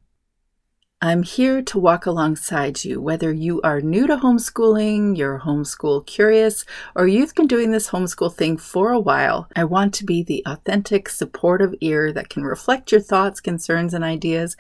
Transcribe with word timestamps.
I'm 1.02 1.24
here 1.24 1.62
to 1.64 1.80
walk 1.80 2.06
alongside 2.06 2.86
you, 2.86 3.02
whether 3.02 3.34
you 3.34 3.60
are 3.64 3.82
new 3.82 4.06
to 4.06 4.18
homeschooling, 4.18 5.18
you're 5.18 5.40
homeschool 5.40 6.06
curious, 6.06 6.64
or 6.96 7.08
you've 7.08 7.34
been 7.34 7.48
doing 7.48 7.72
this 7.72 7.90
homeschool 7.90 8.32
thing 8.32 8.58
for 8.58 8.92
a 8.92 9.00
while. 9.00 9.50
I 9.56 9.64
want 9.64 9.96
to 9.96 10.06
be 10.06 10.22
the 10.22 10.44
authentic, 10.46 11.10
supportive 11.10 11.74
ear 11.82 12.14
that 12.14 12.30
can 12.30 12.44
reflect 12.44 12.92
your 12.92 13.02
thoughts, 13.02 13.42
concerns, 13.42 13.96
and 13.96 14.04
ideas 14.04 14.56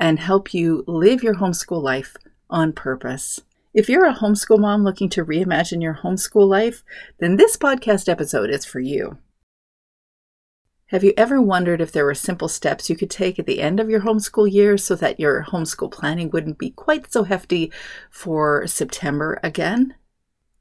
and 0.00 0.18
help 0.18 0.52
you 0.52 0.82
live 0.88 1.22
your 1.22 1.36
homeschool 1.36 1.80
life 1.80 2.16
on 2.50 2.72
purpose. 2.72 3.40
If 3.74 3.88
you're 3.88 4.06
a 4.06 4.14
homeschool 4.14 4.60
mom 4.60 4.84
looking 4.84 5.08
to 5.10 5.24
reimagine 5.24 5.82
your 5.82 5.98
homeschool 6.04 6.46
life, 6.46 6.84
then 7.18 7.34
this 7.34 7.56
podcast 7.56 8.08
episode 8.08 8.48
is 8.48 8.64
for 8.64 8.78
you. 8.78 9.18
Have 10.88 11.02
you 11.02 11.12
ever 11.16 11.42
wondered 11.42 11.80
if 11.80 11.90
there 11.90 12.04
were 12.04 12.14
simple 12.14 12.46
steps 12.46 12.88
you 12.88 12.94
could 12.94 13.10
take 13.10 13.36
at 13.36 13.46
the 13.46 13.60
end 13.60 13.80
of 13.80 13.90
your 13.90 14.02
homeschool 14.02 14.48
year 14.48 14.78
so 14.78 14.94
that 14.94 15.18
your 15.18 15.46
homeschool 15.50 15.90
planning 15.90 16.30
wouldn't 16.30 16.56
be 16.56 16.70
quite 16.70 17.12
so 17.12 17.24
hefty 17.24 17.72
for 18.12 18.64
September 18.68 19.40
again? 19.42 19.96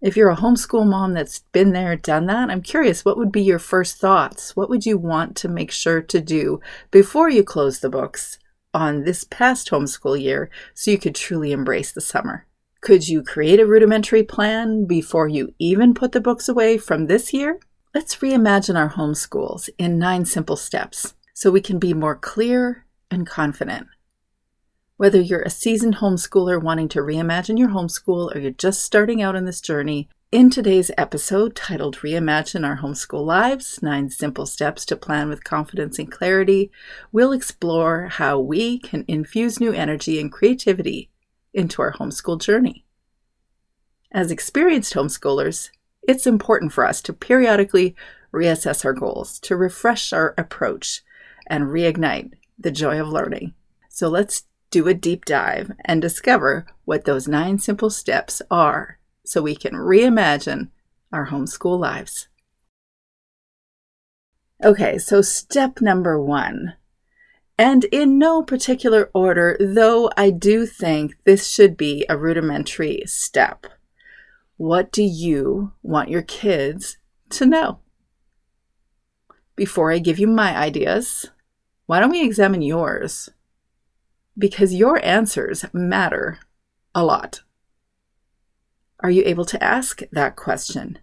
If 0.01 0.17
you're 0.17 0.31
a 0.31 0.35
homeschool 0.35 0.87
mom 0.87 1.13
that's 1.13 1.41
been 1.51 1.71
there, 1.71 1.95
done 1.95 2.25
that, 2.25 2.49
I'm 2.49 2.63
curious 2.63 3.05
what 3.05 3.17
would 3.19 3.31
be 3.31 3.43
your 3.43 3.59
first 3.59 3.97
thoughts? 3.97 4.55
What 4.55 4.71
would 4.71 4.87
you 4.87 4.97
want 4.97 5.35
to 5.37 5.47
make 5.47 5.69
sure 5.69 6.01
to 6.01 6.19
do 6.19 6.61
before 6.89 7.29
you 7.29 7.43
close 7.43 7.79
the 7.79 7.91
books 7.91 8.39
on 8.73 9.03
this 9.03 9.23
past 9.23 9.69
homeschool 9.69 10.19
year 10.19 10.49
so 10.73 10.89
you 10.89 10.97
could 10.97 11.13
truly 11.13 11.51
embrace 11.51 11.91
the 11.91 12.01
summer? 12.01 12.47
Could 12.83 13.07
you 13.07 13.23
create 13.23 13.61
a 13.61 13.65
rudimentary 13.65 14.23
plan 14.23 14.83
before 14.83 15.29
you 15.29 15.53
even 15.57 15.93
put 15.93 16.11
the 16.11 16.19
books 16.19 16.49
away 16.49 16.77
from 16.77 17.07
this 17.07 17.31
year? 17.31 17.61
Let's 17.95 18.17
reimagine 18.17 18.77
our 18.77 18.89
homeschools 18.89 19.69
in 19.77 19.97
nine 19.97 20.25
simple 20.25 20.57
steps 20.57 21.13
so 21.33 21.49
we 21.49 21.61
can 21.61 21.79
be 21.79 21.93
more 21.93 22.17
clear 22.17 22.85
and 23.09 23.25
confident. 23.25 23.87
Whether 24.97 25.21
you're 25.21 25.43
a 25.43 25.49
seasoned 25.49 25.95
homeschooler 25.95 26.61
wanting 26.61 26.89
to 26.89 26.99
reimagine 26.99 27.57
your 27.57 27.69
homeschool 27.69 28.35
or 28.35 28.39
you're 28.39 28.51
just 28.51 28.83
starting 28.83 29.21
out 29.21 29.37
on 29.37 29.45
this 29.45 29.61
journey, 29.61 30.09
in 30.33 30.49
today's 30.49 30.91
episode 30.97 31.55
titled 31.55 31.99
Reimagine 31.99 32.67
Our 32.67 32.79
Homeschool 32.79 33.25
Lives 33.25 33.81
Nine 33.81 34.09
Simple 34.09 34.45
Steps 34.45 34.83
to 34.87 34.97
Plan 34.97 35.29
with 35.29 35.45
Confidence 35.45 35.99
and 35.99 36.11
Clarity, 36.11 36.69
we'll 37.13 37.31
explore 37.31 38.07
how 38.07 38.39
we 38.39 38.77
can 38.77 39.05
infuse 39.07 39.61
new 39.61 39.71
energy 39.71 40.19
and 40.19 40.29
creativity 40.29 41.11
into 41.53 41.81
our 41.81 41.93
homeschool 41.93 42.39
journey. 42.41 42.85
As 44.11 44.31
experienced 44.31 44.93
homeschoolers, 44.93 45.69
it's 46.07 46.27
important 46.27 46.73
for 46.73 46.85
us 46.85 47.01
to 47.03 47.13
periodically 47.13 47.95
reassess 48.33 48.83
our 48.83 48.93
goals, 48.93 49.39
to 49.39 49.55
refresh 49.55 50.11
our 50.11 50.33
approach, 50.37 51.01
and 51.47 51.65
reignite 51.65 52.31
the 52.57 52.71
joy 52.71 52.99
of 52.99 53.09
learning. 53.09 53.53
So 53.89 54.07
let's 54.07 54.43
do 54.69 54.87
a 54.87 54.93
deep 54.93 55.25
dive 55.25 55.71
and 55.85 56.01
discover 56.01 56.65
what 56.85 57.05
those 57.05 57.27
nine 57.27 57.59
simple 57.59 57.89
steps 57.89 58.41
are 58.49 58.97
so 59.25 59.41
we 59.41 59.55
can 59.55 59.73
reimagine 59.73 60.69
our 61.11 61.27
homeschool 61.27 61.79
lives. 61.79 62.27
Okay, 64.63 64.97
so 64.97 65.21
step 65.21 65.81
number 65.81 66.19
one 66.19 66.73
and 67.57 67.83
in 67.85 68.17
no 68.17 68.41
particular 68.41 69.09
order, 69.13 69.57
though 69.59 70.09
I 70.17 70.31
do 70.31 70.65
think 70.65 71.15
this 71.23 71.47
should 71.47 71.77
be 71.77 72.05
a 72.09 72.17
rudimentary 72.17 73.03
step. 73.05 73.67
What 74.57 74.91
do 74.91 75.03
you 75.03 75.73
want 75.81 76.09
your 76.09 76.21
kids 76.21 76.97
to 77.31 77.45
know? 77.45 77.79
Before 79.55 79.91
I 79.91 79.99
give 79.99 80.17
you 80.17 80.27
my 80.27 80.57
ideas, 80.57 81.29
why 81.85 81.99
don't 81.99 82.11
we 82.11 82.23
examine 82.23 82.61
yours? 82.61 83.29
Because 84.37 84.73
your 84.73 85.03
answers 85.05 85.65
matter 85.73 86.39
a 86.95 87.03
lot. 87.03 87.41
Are 89.01 89.11
you 89.11 89.21
able 89.25 89.45
to 89.45 89.63
ask 89.63 90.01
that 90.11 90.35
question? 90.35 90.97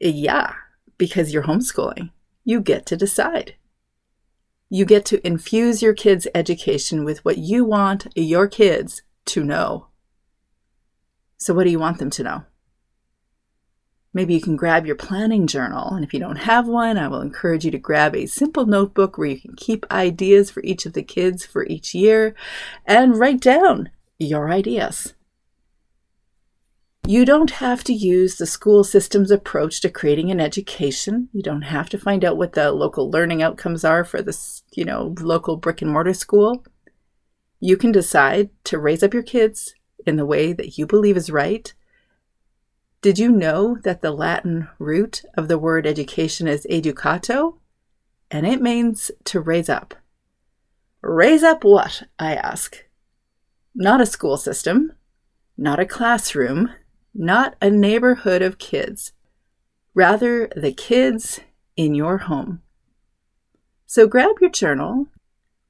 Yeah, 0.00 0.54
because 0.98 1.32
you're 1.32 1.44
homeschooling. 1.44 2.10
You 2.44 2.60
get 2.60 2.86
to 2.86 2.96
decide. 2.96 3.54
You 4.72 4.84
get 4.84 5.04
to 5.06 5.26
infuse 5.26 5.82
your 5.82 5.94
kids' 5.94 6.28
education 6.32 7.04
with 7.04 7.24
what 7.24 7.38
you 7.38 7.64
want 7.64 8.06
your 8.14 8.46
kids 8.46 9.02
to 9.26 9.44
know. 9.44 9.88
So, 11.36 11.52
what 11.52 11.64
do 11.64 11.70
you 11.70 11.80
want 11.80 11.98
them 11.98 12.10
to 12.10 12.22
know? 12.22 12.44
Maybe 14.14 14.34
you 14.34 14.40
can 14.40 14.56
grab 14.56 14.86
your 14.86 14.96
planning 14.96 15.48
journal, 15.48 15.88
and 15.90 16.04
if 16.04 16.14
you 16.14 16.20
don't 16.20 16.36
have 16.36 16.68
one, 16.68 16.98
I 16.98 17.08
will 17.08 17.20
encourage 17.20 17.64
you 17.64 17.72
to 17.72 17.78
grab 17.78 18.14
a 18.14 18.26
simple 18.26 18.64
notebook 18.64 19.18
where 19.18 19.28
you 19.28 19.40
can 19.40 19.56
keep 19.56 19.86
ideas 19.90 20.50
for 20.50 20.62
each 20.62 20.86
of 20.86 20.92
the 20.92 21.02
kids 21.02 21.44
for 21.44 21.66
each 21.66 21.92
year 21.92 22.34
and 22.86 23.18
write 23.18 23.40
down 23.40 23.90
your 24.18 24.50
ideas. 24.50 25.14
You 27.06 27.24
don't 27.24 27.52
have 27.52 27.82
to 27.84 27.92
use 27.92 28.36
the 28.36 28.46
school 28.46 28.84
system's 28.84 29.30
approach 29.30 29.80
to 29.80 29.88
creating 29.88 30.30
an 30.30 30.40
education. 30.40 31.28
You 31.32 31.42
don't 31.42 31.62
have 31.62 31.88
to 31.90 31.98
find 31.98 32.24
out 32.24 32.36
what 32.36 32.52
the 32.52 32.72
local 32.72 33.10
learning 33.10 33.42
outcomes 33.42 33.84
are 33.84 34.04
for 34.04 34.22
this, 34.22 34.59
you 34.72 34.84
know, 34.84 35.14
local 35.20 35.56
brick 35.56 35.82
and 35.82 35.90
mortar 35.90 36.14
school. 36.14 36.64
You 37.58 37.76
can 37.76 37.92
decide 37.92 38.50
to 38.64 38.78
raise 38.78 39.02
up 39.02 39.12
your 39.12 39.22
kids 39.22 39.74
in 40.06 40.16
the 40.16 40.26
way 40.26 40.52
that 40.52 40.78
you 40.78 40.86
believe 40.86 41.16
is 41.16 41.30
right. 41.30 41.72
Did 43.02 43.18
you 43.18 43.30
know 43.30 43.78
that 43.82 44.02
the 44.02 44.10
Latin 44.10 44.68
root 44.78 45.22
of 45.36 45.48
the 45.48 45.58
word 45.58 45.86
education 45.86 46.46
is 46.46 46.66
educato? 46.70 47.58
And 48.30 48.46
it 48.46 48.62
means 48.62 49.10
to 49.24 49.40
raise 49.40 49.68
up. 49.68 49.94
Raise 51.02 51.42
up 51.42 51.64
what, 51.64 52.02
I 52.18 52.34
ask? 52.34 52.84
Not 53.74 54.00
a 54.00 54.06
school 54.06 54.36
system, 54.36 54.92
not 55.56 55.80
a 55.80 55.86
classroom, 55.86 56.70
not 57.14 57.56
a 57.60 57.70
neighborhood 57.70 58.42
of 58.42 58.58
kids, 58.58 59.12
rather, 59.94 60.48
the 60.54 60.72
kids 60.72 61.40
in 61.76 61.94
your 61.94 62.18
home. 62.18 62.62
So 63.92 64.06
grab 64.06 64.36
your 64.40 64.50
journal. 64.50 65.08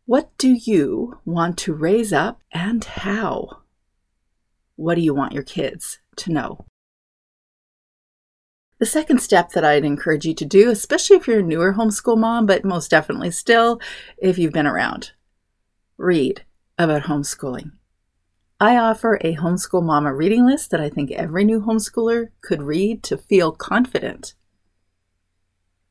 What 0.04 0.36
do 0.36 0.50
you 0.50 1.20
want 1.25 1.56
to 1.60 1.72
raise 1.72 2.12
up 2.12 2.42
and 2.53 2.84
how? 2.84 3.62
What 4.76 4.97
do 4.97 5.00
you 5.00 5.14
want 5.14 5.32
your 5.32 5.42
kids 5.42 6.00
to 6.16 6.30
know? 6.30 6.66
The 8.78 8.84
second 8.84 9.22
step 9.22 9.53
that 9.53 9.64
I'd 9.64 9.86
encourage 9.86 10.26
you 10.26 10.34
to 10.34 10.44
do, 10.44 10.69
especially 10.69 11.16
if 11.16 11.26
you're 11.26 11.38
a 11.38 11.42
newer 11.42 11.72
homeschool 11.72 12.19
mom, 12.19 12.44
but 12.44 12.62
most 12.62 12.91
definitely 12.91 13.30
still 13.30 13.80
if 14.19 14.36
you've 14.36 14.53
been 14.53 14.66
around, 14.66 15.12
read 15.97 16.44
about 16.76 17.04
homeschooling. 17.04 17.70
I 18.60 18.76
offer 18.76 19.19
a 19.22 19.36
homeschool 19.36 19.82
mama 19.82 20.12
reading 20.14 20.44
list 20.44 20.72
that 20.72 20.80
I 20.82 20.91
think 20.91 21.10
every 21.10 21.44
new 21.44 21.62
homeschooler 21.62 22.28
could 22.42 22.60
read 22.60 23.03
to 23.04 23.16
feel 23.16 23.50
confident. 23.50 24.34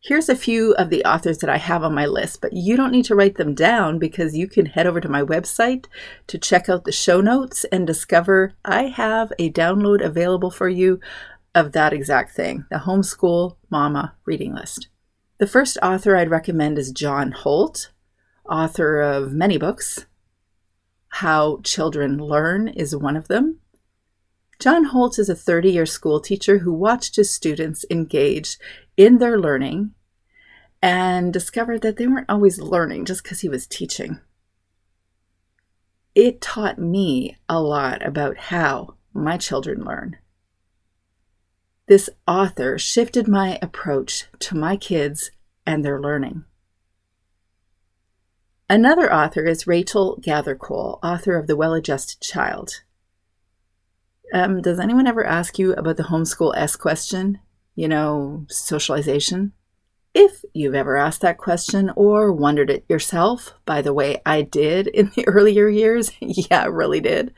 Here's 0.01 0.30
a 0.30 0.36
few 0.36 0.74
of 0.75 0.90
the 0.90 1.04
authors 1.04 1.40
that 1.40 1.50
I 1.50 1.57
have 1.57 1.84
on 1.84 1.94
my 1.94 2.06
list, 2.06 2.40
but 2.40 2.54
you 2.54 2.78
don't 2.78 2.94
need 2.94 3.04
to 3.06 3.16
write 3.16 3.36
them 3.36 3.54
down 3.54 4.00
because 4.00 4.36
you 4.38 4.48
can 4.48 4.66
head 4.66 4.88
over 4.88 5.01
to 5.01 5.10
my 5.10 5.22
website 5.22 5.88
to 6.28 6.38
check 6.38 6.69
out 6.69 6.86
the 6.86 6.92
show 6.94 7.19
notes 7.19 7.66
and 7.66 7.86
discover 7.86 8.54
I 8.63 8.84
have 8.84 9.34
a 9.38 9.51
download 9.51 10.01
available 10.01 10.51
for 10.51 10.69
you 10.69 11.01
of 11.54 11.74
that 11.74 11.92
exact 11.92 12.34
thing 12.34 12.66
the 12.72 12.78
Homeschool 12.78 13.57
Mama 13.69 14.16
reading 14.24 14.56
list. 14.56 14.88
The 15.38 15.48
first 15.48 15.78
author 15.84 16.16
I'd 16.16 16.30
recommend 16.30 16.78
is 16.78 16.94
John 16.94 17.34
Holt, 17.34 17.92
author 18.50 19.01
of 19.01 19.34
many 19.34 19.57
books, 19.57 20.06
how 21.10 21.60
Children 21.63 22.19
Learn 22.19 22.69
is 22.69 22.96
one 22.96 23.18
of 23.18 23.28
them. 23.28 23.60
John 24.60 24.86
Holt 24.86 25.18
is 25.19 25.30
a 25.30 25.36
30 25.36 25.72
year 25.72 25.86
school 25.86 26.19
teacher 26.19 26.60
who 26.60 26.74
watched 26.74 27.16
his 27.16 27.30
students 27.30 27.86
engage 27.90 28.57
in 29.00 29.18
their 29.19 29.40
learning 29.40 29.92
and 30.81 31.31
discovered 31.31 31.81
that 31.81 31.96
they 31.96 32.06
weren't 32.06 32.30
always 32.30 32.60
learning 32.60 33.06
just 33.06 33.24
because 33.24 33.40
he 33.40 33.48
was 33.48 33.66
teaching. 33.66 34.19
It 36.13 36.42
taught 36.42 36.78
me 36.78 37.38
a 37.48 37.62
lot 37.62 38.06
about 38.06 38.38
how 38.38 38.96
my 39.13 39.38
children 39.38 39.86
learn. 39.86 40.18
This 41.88 42.10
author 42.28 42.78
shifted 42.78 43.25
my 43.25 43.57
approach 43.62 44.25
to 44.40 44.57
my 44.57 44.75
kids 44.75 45.31
and 45.66 45.86
their 45.86 46.01
learning. 46.01 46.44
Another 48.69 49.12
author 49.12 49.46
is 49.46 49.66
Rachel 49.66 50.19
Gathercole, 50.22 51.00
author 51.01 51.38
of 51.38 51.48
The 51.48 51.56
Well 51.56 51.74
Adjusted 51.74 52.19
Child. 52.19 52.84
Um, 54.34 54.62
does 54.62 54.78
anyone 54.78 55.07
ever 55.07 55.25
ask 55.25 55.57
you 55.57 55.72
about 55.74 55.96
the 55.96 56.04
homeschool 56.04 56.54
S 56.57 56.75
question? 56.75 57.40
You 57.79 57.87
know, 57.87 58.45
socialization? 58.49 59.53
If 60.13 60.43
you've 60.53 60.75
ever 60.75 60.97
asked 60.97 61.21
that 61.21 61.37
question 61.37 61.89
or 61.95 62.33
wondered 62.33 62.69
it 62.69 62.83
yourself, 62.89 63.53
by 63.65 63.81
the 63.81 63.93
way, 63.93 64.21
I 64.25 64.41
did 64.41 64.87
in 64.87 65.13
the 65.15 65.25
earlier 65.27 65.69
years, 65.69 66.11
yeah, 66.19 66.65
really 66.65 66.99
did, 66.99 67.33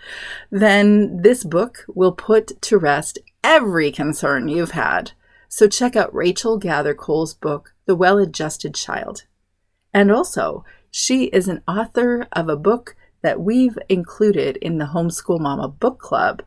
then 0.49 1.21
this 1.21 1.43
book 1.43 1.85
will 1.88 2.11
put 2.11 2.59
to 2.59 2.79
rest 2.79 3.19
every 3.43 3.91
concern 3.91 4.47
you've 4.47 4.71
had. 4.71 5.11
So 5.47 5.67
check 5.67 5.95
out 5.95 6.11
Rachel 6.11 6.59
Gathercole's 6.59 7.35
book, 7.35 7.75
The 7.85 7.95
Well 7.95 8.17
Adjusted 8.17 8.73
Child. 8.73 9.25
And 9.93 10.11
also, 10.11 10.65
she 10.89 11.25
is 11.25 11.49
an 11.49 11.61
author 11.67 12.27
of 12.31 12.49
a 12.49 12.57
book 12.57 12.95
that 13.21 13.41
we've 13.41 13.77
included 13.89 14.57
in 14.57 14.79
the 14.79 14.85
Homeschool 14.85 15.39
Mama 15.39 15.67
Book 15.67 15.99
Club, 15.99 16.41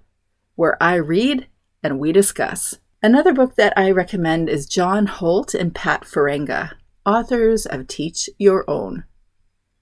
where 0.57 0.83
I 0.83 0.97
read 0.97 1.47
and 1.81 2.01
we 2.01 2.11
discuss. 2.11 2.81
Another 3.05 3.35
book 3.35 3.57
that 3.57 3.75
I 3.77 3.91
recommend 3.91 4.49
is 4.49 4.65
John 4.65 5.05
Holt 5.05 5.53
and 5.53 5.75
Pat 5.75 6.05
Farenga, 6.05 6.73
authors 7.05 7.67
of 7.67 7.87
Teach 7.87 8.31
Your 8.39 8.65
Own. 8.67 9.05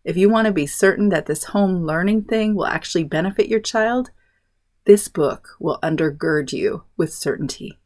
If 0.02 0.16
you 0.16 0.28
want 0.28 0.46
to 0.46 0.52
be 0.52 0.66
certain 0.66 1.08
that 1.10 1.26
this 1.26 1.44
home 1.44 1.86
learning 1.86 2.24
thing 2.24 2.56
will 2.56 2.66
actually 2.66 3.04
benefit 3.04 3.46
your 3.46 3.60
child, 3.60 4.10
this 4.86 5.06
book 5.06 5.50
will 5.60 5.78
undergird 5.84 6.52
you 6.52 6.82
with 6.96 7.14
certainty. 7.14 7.78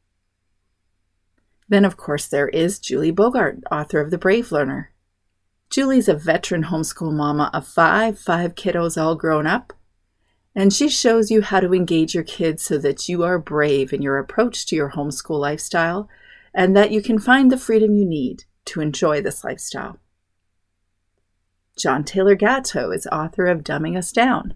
Then, 1.68 1.84
of 1.84 1.98
course, 1.98 2.26
there 2.26 2.48
is 2.48 2.78
Julie 2.78 3.10
Bogart, 3.10 3.58
author 3.70 4.00
of 4.00 4.10
The 4.10 4.16
Brave 4.16 4.50
Learner. 4.50 4.90
Julie's 5.68 6.08
a 6.08 6.14
veteran 6.14 6.64
homeschool 6.64 7.12
mama 7.12 7.50
of 7.52 7.68
five, 7.68 8.18
five 8.18 8.54
kiddos 8.54 8.96
all 8.98 9.14
grown 9.14 9.46
up, 9.46 9.74
and 10.56 10.72
she 10.72 10.88
shows 10.88 11.30
you 11.30 11.42
how 11.42 11.60
to 11.60 11.74
engage 11.74 12.14
your 12.14 12.24
kids 12.24 12.64
so 12.64 12.78
that 12.78 13.10
you 13.10 13.22
are 13.22 13.38
brave 13.38 13.92
in 13.92 14.00
your 14.00 14.16
approach 14.16 14.64
to 14.64 14.74
your 14.74 14.92
homeschool 14.92 15.38
lifestyle 15.38 16.08
and 16.54 16.74
that 16.74 16.90
you 16.90 17.02
can 17.02 17.18
find 17.18 17.52
the 17.52 17.58
freedom 17.58 17.94
you 17.94 18.06
need 18.06 18.44
to 18.64 18.80
enjoy 18.80 19.20
this 19.20 19.44
lifestyle. 19.44 19.98
John 21.76 22.04
Taylor 22.04 22.34
Gatto 22.34 22.90
is 22.90 23.06
author 23.12 23.46
of 23.46 23.62
Dumbing 23.62 23.98
Us 23.98 24.10
Down. 24.10 24.54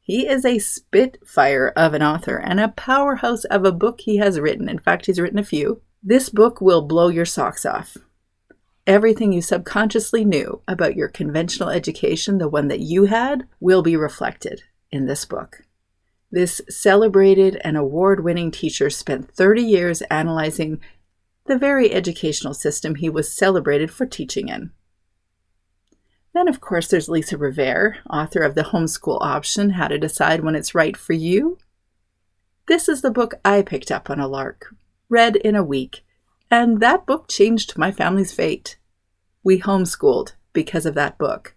He 0.00 0.26
is 0.26 0.46
a 0.46 0.58
spitfire 0.58 1.74
of 1.76 1.92
an 1.92 2.02
author 2.02 2.38
and 2.38 2.58
a 2.58 2.68
powerhouse 2.68 3.44
of 3.44 3.66
a 3.66 3.72
book 3.72 4.00
he 4.00 4.16
has 4.16 4.40
written. 4.40 4.66
In 4.66 4.78
fact, 4.78 5.04
he's 5.04 5.20
written 5.20 5.38
a 5.38 5.44
few. 5.44 5.82
This 6.02 6.30
book 6.30 6.62
will 6.62 6.80
blow 6.80 7.08
your 7.08 7.26
socks 7.26 7.66
off 7.66 7.98
everything 8.86 9.32
you 9.32 9.42
subconsciously 9.42 10.24
knew 10.24 10.62
about 10.66 10.96
your 10.96 11.08
conventional 11.08 11.68
education, 11.68 12.38
the 12.38 12.48
one 12.48 12.68
that 12.68 12.80
you 12.80 13.04
had, 13.04 13.46
will 13.60 13.82
be 13.82 13.94
reflected 13.94 14.62
in 14.90 15.06
this 15.06 15.24
book. 15.24 15.62
This 16.30 16.60
celebrated 16.68 17.60
and 17.64 17.76
award 17.76 18.22
winning 18.22 18.50
teacher 18.50 18.90
spent 18.90 19.34
30 19.34 19.62
years 19.62 20.02
analyzing 20.02 20.80
the 21.46 21.58
very 21.58 21.92
educational 21.92 22.54
system 22.54 22.94
he 22.94 23.08
was 23.08 23.32
celebrated 23.32 23.90
for 23.90 24.04
teaching 24.04 24.48
in. 24.48 24.70
Then, 26.34 26.46
of 26.46 26.60
course, 26.60 26.88
there's 26.88 27.08
Lisa 27.08 27.38
Rivero, 27.38 27.94
author 28.10 28.42
of 28.42 28.54
The 28.54 28.64
Homeschool 28.64 29.18
Option 29.20 29.70
How 29.70 29.88
to 29.88 29.98
Decide 29.98 30.44
When 30.44 30.54
It's 30.54 30.74
Right 30.74 30.96
for 30.96 31.14
You. 31.14 31.58
This 32.68 32.88
is 32.88 33.00
the 33.00 33.10
book 33.10 33.34
I 33.44 33.62
picked 33.62 33.90
up 33.90 34.10
on 34.10 34.20
a 34.20 34.28
lark, 34.28 34.74
read 35.08 35.36
in 35.36 35.56
a 35.56 35.64
week, 35.64 36.04
and 36.50 36.80
that 36.80 37.06
book 37.06 37.28
changed 37.28 37.78
my 37.78 37.90
family's 37.90 38.32
fate. 38.32 38.76
We 39.42 39.60
homeschooled 39.60 40.34
because 40.52 40.84
of 40.84 40.94
that 40.94 41.16
book. 41.16 41.56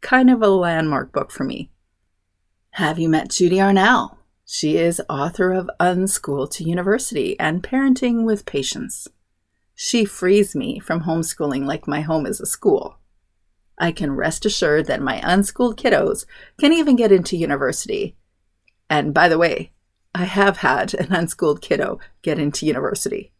Kind 0.00 0.30
of 0.30 0.42
a 0.42 0.48
landmark 0.48 1.12
book 1.12 1.30
for 1.30 1.44
me. 1.44 1.70
Have 2.76 2.98
you 2.98 3.08
met 3.08 3.30
Judy 3.30 3.56
Arnall? 3.56 4.18
She 4.44 4.76
is 4.76 5.00
author 5.08 5.50
of 5.50 5.70
Unschool 5.80 6.50
to 6.50 6.62
University 6.62 7.34
and 7.40 7.62
Parenting 7.62 8.26
with 8.26 8.44
Patience. 8.44 9.08
She 9.74 10.04
frees 10.04 10.54
me 10.54 10.78
from 10.78 11.04
homeschooling 11.04 11.64
like 11.64 11.88
my 11.88 12.02
home 12.02 12.26
is 12.26 12.38
a 12.38 12.44
school. 12.44 12.98
I 13.78 13.92
can 13.92 14.12
rest 14.12 14.44
assured 14.44 14.84
that 14.88 15.00
my 15.00 15.22
unschooled 15.24 15.78
kiddos 15.78 16.26
can 16.60 16.74
even 16.74 16.96
get 16.96 17.10
into 17.10 17.38
university. 17.38 18.14
And 18.90 19.14
by 19.14 19.30
the 19.30 19.38
way, 19.38 19.72
I 20.14 20.24
have 20.24 20.58
had 20.58 20.92
an 20.92 21.14
unschooled 21.14 21.62
kiddo 21.62 21.98
get 22.20 22.38
into 22.38 22.66
university. 22.66 23.32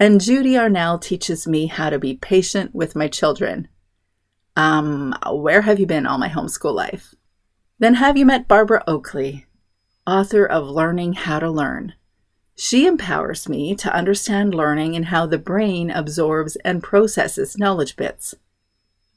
And 0.00 0.22
Judy 0.22 0.52
Arnall 0.52 1.02
teaches 1.02 1.46
me 1.46 1.66
how 1.66 1.90
to 1.90 1.98
be 1.98 2.14
patient 2.14 2.74
with 2.74 2.96
my 2.96 3.08
children. 3.08 3.68
Um, 4.56 5.14
where 5.30 5.60
have 5.60 5.78
you 5.78 5.84
been 5.84 6.06
all 6.06 6.16
my 6.16 6.30
homeschool 6.30 6.74
life? 6.74 7.14
Then 7.82 7.94
have 7.94 8.16
you 8.16 8.24
met 8.24 8.46
Barbara 8.46 8.84
Oakley, 8.86 9.44
author 10.06 10.46
of 10.46 10.70
Learning 10.70 11.14
How 11.14 11.40
to 11.40 11.50
Learn? 11.50 11.94
She 12.54 12.86
empowers 12.86 13.48
me 13.48 13.74
to 13.74 13.92
understand 13.92 14.54
learning 14.54 14.94
and 14.94 15.06
how 15.06 15.26
the 15.26 15.36
brain 15.36 15.90
absorbs 15.90 16.54
and 16.64 16.80
processes 16.80 17.58
knowledge 17.58 17.96
bits. 17.96 18.36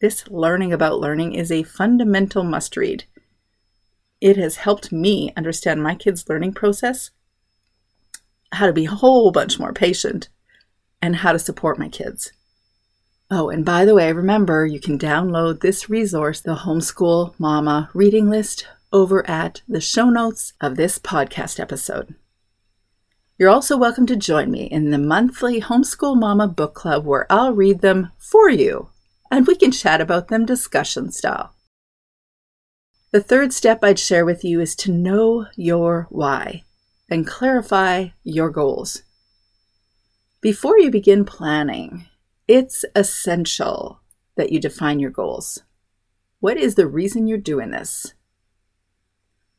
This 0.02 0.28
learning 0.30 0.74
about 0.74 1.00
learning 1.00 1.34
is 1.34 1.52
a 1.52 1.62
fundamental 1.62 2.42
must 2.42 2.76
read. 2.76 3.04
It 4.20 4.36
has 4.38 4.56
helped 4.56 4.92
me 4.92 5.32
understand 5.38 5.84
my 5.84 5.94
kids' 5.94 6.28
learning 6.28 6.54
process, 6.54 7.12
how 8.52 8.66
to 8.66 8.74
be 8.74 8.86
a 8.86 8.90
whole 8.90 9.30
bunch 9.30 9.60
more 9.60 9.74
patient, 9.74 10.30
and 11.04 11.18
how 11.18 11.34
to 11.34 11.38
support 11.38 11.78
my 11.78 11.88
kids. 11.88 12.32
Oh, 13.32 13.50
and 13.50 13.66
by 13.66 13.86
the 13.86 13.96
way, 13.96 14.14
remember 14.14 14.68
you 14.68 14.80
can 14.80 15.00
download 15.00 15.62
this 15.62 15.90
resource, 15.90 16.42
the 16.42 16.58
Homeschool 16.58 17.34
Mama 17.40 17.90
Reading 17.96 18.30
List, 18.30 18.68
over 18.94 19.28
at 19.28 19.64
the 19.68 19.82
show 19.82 20.12
notes 20.12 20.54
of 20.62 20.76
this 20.76 21.00
podcast 21.00 21.60
episode. 21.60 22.14
You're 23.40 23.50
also 23.50 23.78
welcome 23.78 24.06
to 24.06 24.16
join 24.16 24.52
me 24.52 24.66
in 24.66 24.92
the 24.92 25.00
monthly 25.00 25.60
Homeschool 25.60 26.16
Mama 26.16 26.48
Book 26.48 26.76
Club 26.76 27.04
where 27.04 27.26
I'll 27.32 27.52
read 27.52 27.82
them 27.82 28.12
for 28.20 28.48
you 28.48 28.90
and 29.32 29.48
we 29.48 29.56
can 29.56 29.72
chat 29.72 30.02
about 30.02 30.28
them 30.28 30.46
discussion 30.46 31.12
style. 31.12 31.56
The 33.12 33.24
third 33.24 33.54
step 33.54 33.84
I'd 33.84 33.98
share 33.98 34.24
with 34.24 34.44
you 34.44 34.62
is 34.62 34.76
to 34.78 34.92
know 34.92 35.48
your 35.56 36.06
why 36.12 36.64
and 37.10 37.26
clarify 37.26 38.10
your 38.24 38.52
goals. 38.52 39.02
Before 40.42 40.78
you 40.80 40.92
begin 40.92 41.26
planning, 41.26 42.06
it's 42.48 42.86
essential 42.96 44.02
that 44.36 44.52
you 44.52 44.60
define 44.60 45.00
your 45.00 45.10
goals. 45.10 45.64
What 46.40 46.58
is 46.58 46.76
the 46.76 46.88
reason 46.88 47.26
you're 47.26 47.38
doing 47.38 47.72
this? 47.72 48.14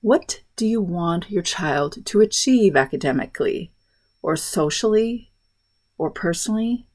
What 0.00 0.42
do 0.54 0.66
you 0.66 0.80
want 0.80 1.30
your 1.30 1.42
child 1.42 2.04
to 2.06 2.20
achieve 2.20 2.76
academically, 2.76 3.72
or 4.22 4.36
socially, 4.36 5.32
or 5.98 6.10
personally? 6.10 6.86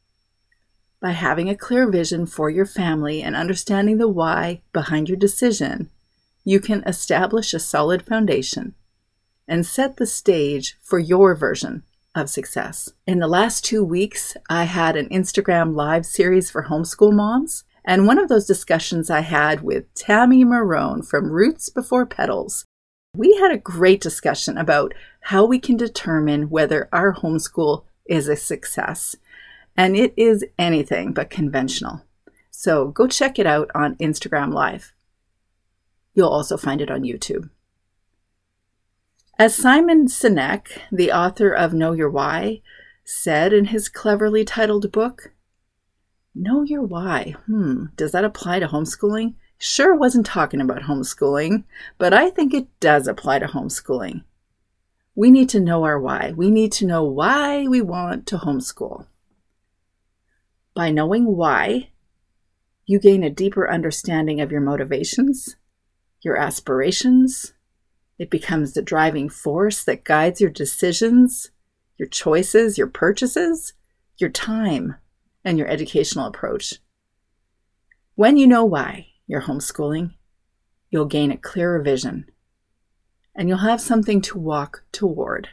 By 1.02 1.12
having 1.12 1.50
a 1.50 1.58
clear 1.58 1.90
vision 1.90 2.26
for 2.26 2.50
your 2.50 2.66
family 2.66 3.22
and 3.22 3.36
understanding 3.36 3.98
the 3.98 4.08
why 4.08 4.62
behind 4.72 5.10
your 5.10 5.18
decision, 5.18 5.90
you 6.46 6.60
can 6.62 6.84
establish 6.86 7.54
a 7.54 7.60
solid 7.60 8.04
foundation 8.04 8.76
and 9.48 9.66
set 9.66 9.98
the 9.98 10.06
stage 10.06 10.78
for 10.82 11.00
your 11.00 11.36
version 11.36 11.84
of 12.16 12.30
success. 12.30 12.92
In 13.08 13.20
the 13.20 13.28
last 13.28 13.64
two 13.64 13.84
weeks, 13.84 14.36
I 14.50 14.66
had 14.66 14.96
an 14.96 15.10
Instagram 15.10 15.76
live 15.76 16.06
series 16.06 16.50
for 16.50 16.66
homeschool 16.66 17.14
moms. 17.14 17.64
And 17.84 18.06
one 18.06 18.20
of 18.20 18.30
those 18.30 18.46
discussions 18.46 19.10
I 19.10 19.22
had 19.22 19.64
with 19.64 19.92
Tammy 19.96 20.46
Marone 20.46 21.06
from 21.06 21.32
Roots 21.32 21.70
Before 21.70 22.06
Petals. 22.06 22.66
We 23.16 23.36
had 23.38 23.52
a 23.52 23.58
great 23.58 24.02
discussion 24.02 24.58
about 24.58 24.94
how 25.22 25.46
we 25.46 25.60
can 25.60 25.78
determine 25.78 26.50
whether 26.50 26.88
our 26.94 27.14
homeschool 27.14 27.84
is 28.06 28.28
a 28.28 28.36
success. 28.36 29.16
And 29.76 29.96
it 29.96 30.14
is 30.16 30.46
anything 30.60 31.14
but 31.14 31.30
conventional. 31.30 32.06
So 32.52 32.90
go 32.90 33.08
check 33.08 33.40
it 33.40 33.48
out 33.48 33.72
on 33.74 33.96
Instagram 33.96 34.54
Live. 34.54 34.94
You'll 36.14 36.30
also 36.30 36.58
find 36.58 36.82
it 36.82 36.92
on 36.92 37.02
YouTube. 37.02 37.50
As 39.42 39.56
Simon 39.56 40.06
Sinek, 40.06 40.68
the 40.92 41.12
author 41.12 41.52
of 41.52 41.74
Know 41.74 41.94
Your 41.94 42.12
Why, 42.12 42.62
said 43.04 43.54
in 43.54 43.66
his 43.66 43.90
cleverly 43.90 44.46
titled 44.46 44.92
book, 44.92 45.34
Know 46.36 46.62
Your 46.62 46.84
Why. 46.84 47.34
Hmm, 47.48 47.86
does 47.96 48.12
that 48.12 48.24
apply 48.24 48.60
to 48.60 48.68
homeschooling? 48.68 49.34
Sure 49.58 49.96
wasn't 49.96 50.28
talking 50.28 50.62
about 50.62 50.84
homeschooling, 50.84 51.64
but 51.98 52.14
I 52.14 52.30
think 52.30 52.54
it 52.54 52.68
does 52.80 53.08
apply 53.08 53.40
to 53.40 53.48
homeschooling. 53.48 54.26
We 55.16 55.32
need 55.32 55.50
to 55.50 55.60
know 55.60 55.86
our 55.86 56.00
why. 56.00 56.34
We 56.38 56.52
need 56.52 56.72
to 56.74 56.86
know 56.86 57.04
why 57.04 57.68
we 57.68 57.82
want 57.82 58.28
to 58.28 58.38
homeschool. 58.38 59.08
By 60.76 60.92
knowing 60.92 61.36
why, 61.36 61.90
you 62.86 63.00
gain 63.00 63.24
a 63.24 63.32
deeper 63.32 63.68
understanding 63.68 64.40
of 64.40 64.52
your 64.52 64.62
motivations, 64.62 65.56
your 66.22 66.38
aspirations, 66.38 67.54
it 68.22 68.30
becomes 68.30 68.74
the 68.74 68.84
driving 68.84 69.28
force 69.28 69.84
that 69.84 70.04
guides 70.04 70.40
your 70.40 70.52
decisions, 70.52 71.50
your 71.98 72.08
choices, 72.08 72.78
your 72.78 72.86
purchases, 72.86 73.74
your 74.18 74.30
time, 74.30 74.94
and 75.44 75.58
your 75.58 75.68
educational 75.68 76.28
approach. 76.28 76.76
When 78.14 78.38
you 78.38 78.46
know 78.46 78.64
why 78.64 79.08
you're 79.26 79.42
homeschooling, 79.42 80.14
you'll 80.92 81.08
gain 81.08 81.32
a 81.32 81.38
clearer 81.38 81.82
vision 81.82 82.28
and 83.34 83.50
you'll 83.50 83.58
have 83.58 83.82
something 83.82 84.22
to 84.22 84.38
walk 84.38 84.84
toward. 84.92 85.50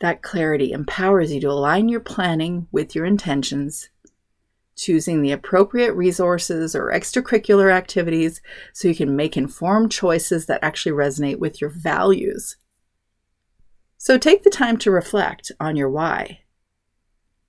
That 0.00 0.22
clarity 0.22 0.72
empowers 0.72 1.32
you 1.32 1.40
to 1.42 1.50
align 1.50 1.88
your 1.88 2.00
planning 2.00 2.66
with 2.72 2.96
your 2.96 3.04
intentions, 3.04 3.89
choosing 4.80 5.20
the 5.20 5.30
appropriate 5.30 5.92
resources 5.92 6.74
or 6.74 6.90
extracurricular 6.90 7.70
activities 7.70 8.40
so 8.72 8.88
you 8.88 8.94
can 8.94 9.14
make 9.14 9.36
informed 9.36 9.92
choices 9.92 10.46
that 10.46 10.64
actually 10.64 10.92
resonate 10.92 11.38
with 11.38 11.60
your 11.60 11.68
values. 11.68 12.56
So 13.98 14.16
take 14.16 14.42
the 14.42 14.50
time 14.50 14.78
to 14.78 14.90
reflect 14.90 15.52
on 15.60 15.76
your 15.76 15.90
why. 15.90 16.40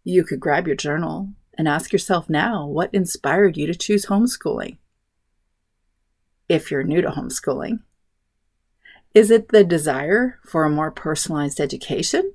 You 0.03 0.25
could 0.25 0.41
grab 0.41 0.67
your 0.67 0.75
journal 0.75 1.29
and 1.57 1.67
ask 1.67 1.93
yourself 1.93 2.29
now 2.29 2.67
what 2.67 2.93
inspired 2.93 3.55
you 3.55 3.65
to 3.67 3.75
choose 3.75 4.07
homeschooling. 4.07 4.77
If 6.50 6.69
you're 6.69 6.83
new 6.83 7.01
to 7.01 7.11
homeschooling, 7.11 7.79
is 9.13 9.31
it 9.31 9.50
the 9.50 9.63
desire 9.63 10.39
for 10.45 10.65
a 10.65 10.69
more 10.69 10.91
personalized 10.91 11.61
education? 11.61 12.33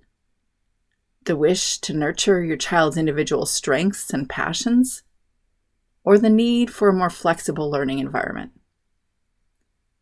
The 1.26 1.36
wish 1.36 1.78
to 1.78 1.92
nurture 1.92 2.42
your 2.42 2.56
child's 2.56 2.96
individual 2.96 3.46
strengths 3.46 4.12
and 4.12 4.28
passions, 4.28 5.02
or 6.04 6.18
the 6.18 6.30
need 6.30 6.70
for 6.70 6.88
a 6.88 6.94
more 6.94 7.10
flexible 7.10 7.70
learning 7.70 7.98
environment. 7.98 8.52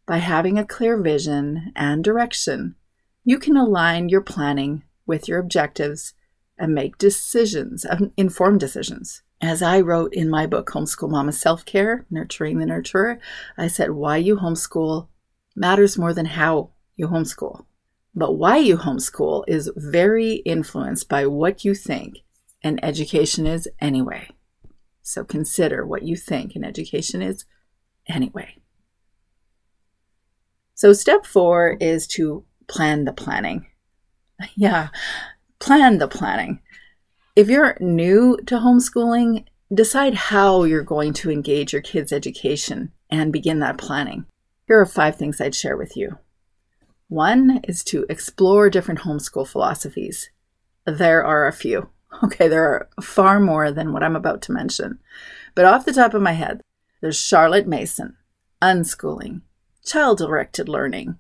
By 0.07 0.19
having 0.19 0.59
a 0.59 0.67
clear 0.67 1.01
vision 1.01 1.73
and 1.75 2.05
direction, 2.05 2.77
you 3.25 3.39
can 3.39 3.57
align 3.57 4.11
your 4.11 4.21
planning 4.21 4.85
with 5.07 5.29
your 5.29 5.39
objectives 5.39 6.13
and 6.59 6.75
make 6.75 6.99
decisions, 6.99 7.87
um, 7.89 8.13
informed 8.17 8.61
decisions. 8.61 9.23
As 9.41 9.63
I 9.63 9.81
wrote 9.81 10.15
in 10.15 10.31
my 10.31 10.47
book, 10.47 10.71
Homeschool 10.71 11.11
Mama 11.11 11.33
Self 11.33 11.65
Care 11.65 12.07
Nurturing 12.11 12.59
the 12.59 12.67
Nurturer, 12.67 13.19
I 13.59 13.69
said, 13.69 13.91
Why 13.91 14.19
you 14.19 14.37
homeschool 14.37 15.09
matters 15.57 15.99
more 15.99 16.13
than 16.13 16.27
how 16.27 16.71
you 16.97 17.09
homeschool. 17.09 17.65
But 18.15 18.35
why 18.35 18.59
you 18.59 18.77
homeschool 18.77 19.45
is 19.49 19.71
very 19.77 20.35
influenced 20.37 21.09
by 21.09 21.27
what 21.27 21.65
you 21.65 21.75
think 21.75 22.19
an 22.63 22.79
education 22.83 23.47
is 23.47 23.69
anyway. 23.81 24.29
So 25.03 25.25
consider 25.25 25.85
what 25.87 26.03
you 26.03 26.17
think 26.17 26.55
an 26.55 26.65
education 26.65 27.23
is 27.23 27.45
anyway. 28.09 28.57
So, 30.77 30.93
step 30.93 31.25
four 31.25 31.77
is 31.81 32.07
to 32.09 32.45
plan 32.69 33.05
the 33.05 33.13
planning. 33.13 33.67
Yeah, 34.57 34.89
plan 35.61 35.99
the 35.99 36.09
planning. 36.09 36.61
If 37.37 37.49
you're 37.49 37.77
new 37.81 38.37
to 38.47 38.57
homeschooling, 38.57 39.45
decide 39.73 40.15
how 40.15 40.65
you're 40.65 40.83
going 40.83 41.13
to 41.15 41.31
engage 41.31 41.73
your 41.73 41.83
kids' 41.83 42.13
education 42.13 42.93
and 43.11 43.33
begin 43.33 43.61
that 43.61 43.79
planning. 43.79 44.27
Here 44.67 44.81
are 44.81 44.87
five 44.87 45.17
things 45.17 45.41
I'd 45.41 45.55
share 45.55 45.77
with 45.77 45.97
you. 45.97 46.19
One 47.09 47.61
is 47.65 47.85
to 47.85 48.07
explore 48.09 48.71
different 48.71 49.01
homeschool 49.01 49.47
philosophies. 49.47 50.31
There 50.87 51.25
are 51.25 51.47
a 51.47 51.53
few. 51.53 51.91
Okay, 52.23 52.47
there 52.47 52.65
are 52.65 52.89
far 53.03 53.41
more 53.41 53.73
than 53.73 53.93
what 53.93 54.05
I'm 54.05 54.15
about 54.15 54.41
to 54.43 54.53
mention. 54.53 55.01
But 55.57 55.65
off 55.65 55.85
the 55.85 55.93
top 55.93 56.15
of 56.15 56.23
my 56.23 56.33
head, 56.33 56.61
there's 57.01 57.21
Charlotte 57.21 57.67
Mason, 57.67 58.17
unschooling, 58.63 59.41
child 59.85 60.19
directed 60.19 60.69
learning, 60.69 61.19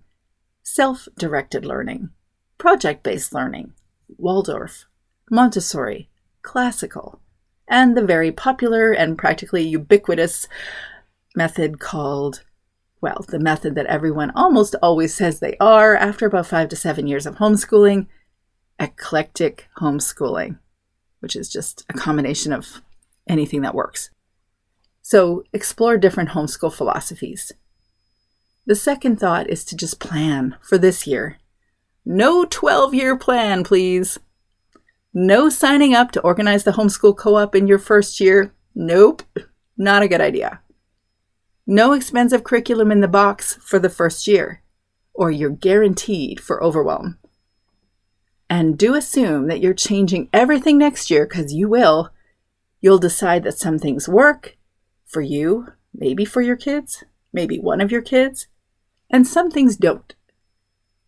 self 0.62 1.08
directed 1.18 1.66
learning, 1.66 2.10
project 2.58 3.02
based 3.02 3.34
learning, 3.34 3.72
Waldorf, 4.18 4.86
Montessori, 5.30 6.08
classical, 6.42 7.20
and 7.68 7.96
the 7.96 8.04
very 8.04 8.30
popular 8.30 8.92
and 8.92 9.18
practically 9.18 9.66
ubiquitous 9.66 10.46
method 11.34 11.80
called 11.80 12.44
well, 13.04 13.22
the 13.28 13.38
method 13.38 13.74
that 13.74 13.84
everyone 13.84 14.32
almost 14.34 14.74
always 14.82 15.14
says 15.14 15.38
they 15.38 15.58
are 15.60 15.94
after 15.94 16.24
about 16.24 16.46
five 16.46 16.70
to 16.70 16.76
seven 16.76 17.06
years 17.06 17.26
of 17.26 17.34
homeschooling 17.34 18.06
eclectic 18.80 19.68
homeschooling, 19.78 20.58
which 21.20 21.36
is 21.36 21.50
just 21.50 21.84
a 21.90 21.92
combination 21.92 22.50
of 22.50 22.80
anything 23.28 23.60
that 23.60 23.74
works. 23.74 24.08
So, 25.02 25.44
explore 25.52 25.98
different 25.98 26.30
homeschool 26.30 26.72
philosophies. 26.72 27.52
The 28.64 28.74
second 28.74 29.20
thought 29.20 29.50
is 29.50 29.66
to 29.66 29.76
just 29.76 30.00
plan 30.00 30.56
for 30.62 30.78
this 30.78 31.06
year. 31.06 31.38
No 32.06 32.46
12 32.46 32.94
year 32.94 33.18
plan, 33.18 33.64
please. 33.64 34.18
No 35.12 35.50
signing 35.50 35.92
up 35.92 36.10
to 36.12 36.22
organize 36.22 36.64
the 36.64 36.70
homeschool 36.70 37.18
co 37.18 37.36
op 37.36 37.54
in 37.54 37.66
your 37.66 37.78
first 37.78 38.18
year. 38.18 38.54
Nope, 38.74 39.22
not 39.76 40.02
a 40.02 40.08
good 40.08 40.22
idea. 40.22 40.62
No 41.66 41.92
expensive 41.92 42.44
curriculum 42.44 42.92
in 42.92 43.00
the 43.00 43.08
box 43.08 43.56
for 43.62 43.78
the 43.78 43.88
first 43.88 44.26
year, 44.26 44.62
or 45.14 45.30
you're 45.30 45.50
guaranteed 45.50 46.40
for 46.40 46.62
overwhelm. 46.62 47.18
And 48.50 48.78
do 48.78 48.94
assume 48.94 49.46
that 49.48 49.60
you're 49.60 49.72
changing 49.74 50.28
everything 50.32 50.76
next 50.76 51.10
year 51.10 51.26
because 51.26 51.54
you 51.54 51.68
will. 51.68 52.10
You'll 52.80 52.98
decide 52.98 53.44
that 53.44 53.58
some 53.58 53.78
things 53.78 54.08
work 54.08 54.58
for 55.06 55.22
you, 55.22 55.68
maybe 55.94 56.26
for 56.26 56.42
your 56.42 56.56
kids, 56.56 57.02
maybe 57.32 57.58
one 57.58 57.80
of 57.80 57.90
your 57.90 58.02
kids, 58.02 58.46
and 59.10 59.26
some 59.26 59.50
things 59.50 59.76
don't. 59.76 60.14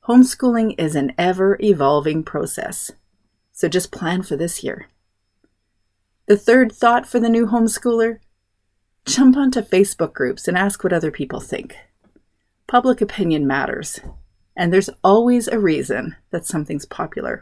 Homeschooling 0.09 0.75
is 0.79 0.95
an 0.95 1.13
ever 1.19 1.59
evolving 1.61 2.23
process, 2.23 2.93
so 3.53 3.69
just 3.69 3.93
plan 3.93 4.23
for 4.23 4.37
this 4.37 4.65
year. 4.65 4.89
The 6.27 6.37
third 6.37 6.73
thought 6.73 7.07
for 7.07 7.21
the 7.21 7.29
new 7.29 7.47
homeschooler 7.47 8.21
Jump 9.07 9.37
onto 9.37 9.63
Facebook 9.63 10.13
groups 10.13 10.49
and 10.49 10.59
ask 10.59 10.83
what 10.83 10.93
other 10.93 11.13
people 11.13 11.39
think. 11.39 11.77
Public 12.67 13.01
opinion 13.01 13.47
matters, 13.47 14.01
and 14.57 14.73
there's 14.73 14.91
always 15.05 15.47
a 15.47 15.61
reason 15.61 16.17
that 16.33 16.45
something's 16.45 16.87
popular. 16.87 17.41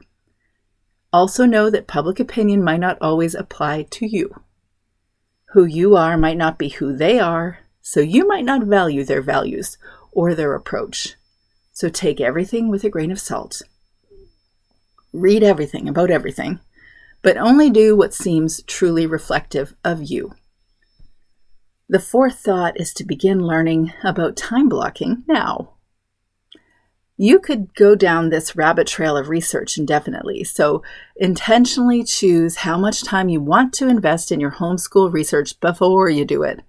Also, 1.10 1.46
know 1.46 1.70
that 1.70 1.86
public 1.86 2.20
opinion 2.20 2.62
might 2.62 2.80
not 2.80 2.98
always 3.00 3.34
apply 3.34 3.84
to 3.84 4.06
you. 4.06 4.42
Who 5.54 5.64
you 5.64 5.96
are 5.96 6.18
might 6.18 6.36
not 6.36 6.58
be 6.58 6.68
who 6.68 6.94
they 6.94 7.18
are, 7.18 7.60
so 7.80 8.00
you 8.00 8.28
might 8.28 8.44
not 8.44 8.64
value 8.64 9.02
their 9.02 9.22
values 9.22 9.78
or 10.12 10.34
their 10.34 10.54
approach. 10.54 11.14
So 11.72 11.88
take 11.88 12.20
everything 12.20 12.68
with 12.68 12.84
a 12.84 12.90
grain 12.90 13.10
of 13.10 13.18
salt. 13.18 13.62
Read 15.14 15.42
everything 15.42 15.88
about 15.88 16.10
everything, 16.10 16.60
but 17.22 17.38
only 17.38 17.70
do 17.70 17.96
what 17.96 18.12
seems 18.12 18.62
truly 18.64 19.06
reflective 19.06 19.74
of 19.82 20.02
you. 20.02 20.34
The 21.88 21.98
fourth 21.98 22.38
thought 22.38 22.80
is 22.80 22.94
to 22.94 23.04
begin 23.04 23.46
learning 23.46 23.92
about 24.02 24.36
time 24.36 24.70
blocking 24.70 25.22
now. 25.28 25.74
You 27.16 27.38
could 27.38 27.74
go 27.74 27.94
down 27.94 28.30
this 28.30 28.56
rabbit 28.56 28.86
trail 28.86 29.16
of 29.18 29.28
research 29.28 29.76
indefinitely, 29.76 30.44
so 30.44 30.82
intentionally 31.14 32.02
choose 32.02 32.56
how 32.56 32.78
much 32.78 33.04
time 33.04 33.28
you 33.28 33.40
want 33.40 33.74
to 33.74 33.88
invest 33.88 34.32
in 34.32 34.40
your 34.40 34.52
homeschool 34.52 35.12
research 35.12 35.60
before 35.60 36.08
you 36.08 36.24
do 36.24 36.42
it. 36.42 36.60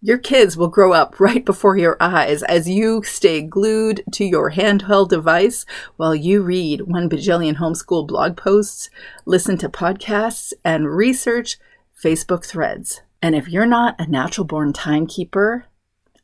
Your 0.00 0.18
kids 0.18 0.56
will 0.56 0.68
grow 0.68 0.92
up 0.92 1.20
right 1.20 1.44
before 1.44 1.76
your 1.76 1.98
eyes 2.00 2.42
as 2.44 2.68
you 2.68 3.02
stay 3.04 3.42
glued 3.42 4.02
to 4.12 4.24
your 4.24 4.52
handheld 4.52 5.10
device 5.10 5.66
while 5.96 6.14
you 6.14 6.42
read 6.42 6.80
one 6.82 7.08
bajillion 7.08 7.56
homeschool 7.56 8.08
blog 8.08 8.36
posts, 8.38 8.88
listen 9.26 9.58
to 9.58 9.68
podcasts, 9.68 10.54
and 10.64 10.88
research 10.88 11.58
Facebook 12.02 12.44
threads. 12.44 13.02
And 13.24 13.34
if 13.34 13.48
you're 13.48 13.64
not 13.64 13.98
a 13.98 14.06
natural 14.06 14.46
born 14.46 14.74
timekeeper, 14.74 15.64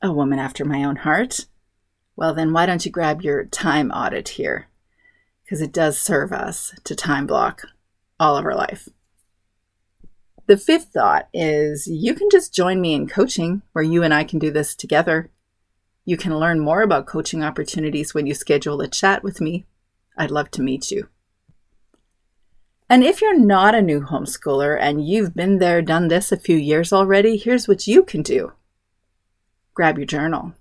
a 0.02 0.12
woman 0.12 0.38
after 0.38 0.66
my 0.66 0.84
own 0.84 0.96
heart, 0.96 1.46
well, 2.14 2.34
then 2.34 2.52
why 2.52 2.66
don't 2.66 2.84
you 2.84 2.92
grab 2.92 3.22
your 3.22 3.46
time 3.46 3.90
audit 3.90 4.28
here? 4.28 4.68
Because 5.42 5.62
it 5.62 5.72
does 5.72 5.98
serve 5.98 6.30
us 6.30 6.74
to 6.84 6.94
time 6.94 7.26
block 7.26 7.62
all 8.18 8.36
of 8.36 8.44
our 8.44 8.54
life. 8.54 8.86
The 10.46 10.58
fifth 10.58 10.90
thought 10.92 11.30
is 11.32 11.86
you 11.86 12.12
can 12.12 12.28
just 12.30 12.52
join 12.52 12.82
me 12.82 12.92
in 12.92 13.08
coaching 13.08 13.62
where 13.72 13.82
you 13.82 14.02
and 14.02 14.12
I 14.12 14.22
can 14.22 14.38
do 14.38 14.50
this 14.50 14.74
together. 14.74 15.30
You 16.04 16.18
can 16.18 16.38
learn 16.38 16.60
more 16.60 16.82
about 16.82 17.06
coaching 17.06 17.42
opportunities 17.42 18.12
when 18.12 18.26
you 18.26 18.34
schedule 18.34 18.78
a 18.82 18.88
chat 18.88 19.24
with 19.24 19.40
me. 19.40 19.64
I'd 20.18 20.30
love 20.30 20.50
to 20.50 20.62
meet 20.62 20.90
you. 20.90 21.08
And 22.90 23.04
if 23.04 23.22
you're 23.22 23.38
not 23.38 23.76
a 23.76 23.82
new 23.82 24.00
homeschooler 24.00 24.76
and 24.78 25.06
you've 25.06 25.32
been 25.32 25.58
there, 25.58 25.80
done 25.80 26.08
this 26.08 26.32
a 26.32 26.36
few 26.36 26.56
years 26.56 26.92
already, 26.92 27.36
here's 27.36 27.68
what 27.68 27.86
you 27.86 28.02
can 28.02 28.20
do 28.22 28.52
grab 29.74 29.96
your 29.96 30.06
journal 30.06 30.52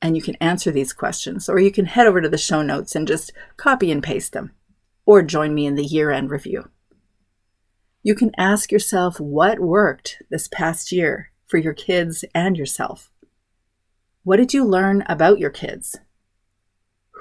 and 0.00 0.16
you 0.16 0.22
can 0.22 0.36
answer 0.36 0.70
these 0.70 0.94
questions, 0.94 1.48
or 1.48 1.58
you 1.60 1.70
can 1.70 1.84
head 1.84 2.06
over 2.06 2.22
to 2.22 2.28
the 2.28 2.38
show 2.38 2.62
notes 2.62 2.96
and 2.96 3.06
just 3.06 3.30
copy 3.58 3.92
and 3.92 4.02
paste 4.02 4.32
them, 4.32 4.52
or 5.04 5.22
join 5.22 5.54
me 5.54 5.66
in 5.66 5.74
the 5.74 5.84
year 5.84 6.10
end 6.10 6.30
review. 6.30 6.70
You 8.02 8.14
can 8.14 8.30
ask 8.38 8.72
yourself 8.72 9.20
what 9.20 9.60
worked 9.60 10.22
this 10.30 10.48
past 10.48 10.92
year 10.92 11.30
for 11.46 11.58
your 11.58 11.74
kids 11.74 12.24
and 12.34 12.56
yourself. 12.56 13.10
What 14.24 14.38
did 14.38 14.54
you 14.54 14.64
learn 14.64 15.04
about 15.08 15.38
your 15.38 15.50
kids? 15.50 15.96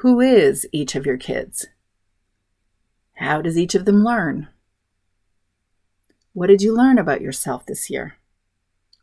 Who 0.01 0.21
is 0.21 0.65
each 0.71 0.95
of 0.95 1.05
your 1.05 1.17
kids? 1.17 1.67
How 3.15 3.41
does 3.41 3.57
each 3.57 3.75
of 3.75 3.85
them 3.85 4.03
learn? 4.03 4.49
What 6.33 6.47
did 6.47 6.61
you 6.61 6.75
learn 6.75 6.97
about 6.97 7.21
yourself 7.21 7.65
this 7.65 7.89
year? 7.89 8.17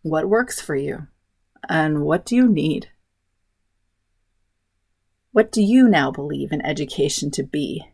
What 0.02 0.28
works 0.28 0.60
for 0.60 0.76
you? 0.76 1.06
And 1.68 2.02
what 2.02 2.26
do 2.26 2.36
you 2.36 2.48
need? 2.48 2.88
What 5.32 5.50
do 5.50 5.62
you 5.62 5.88
now 5.88 6.10
believe 6.10 6.52
in 6.52 6.64
education 6.64 7.30
to 7.32 7.42
be? 7.42 7.86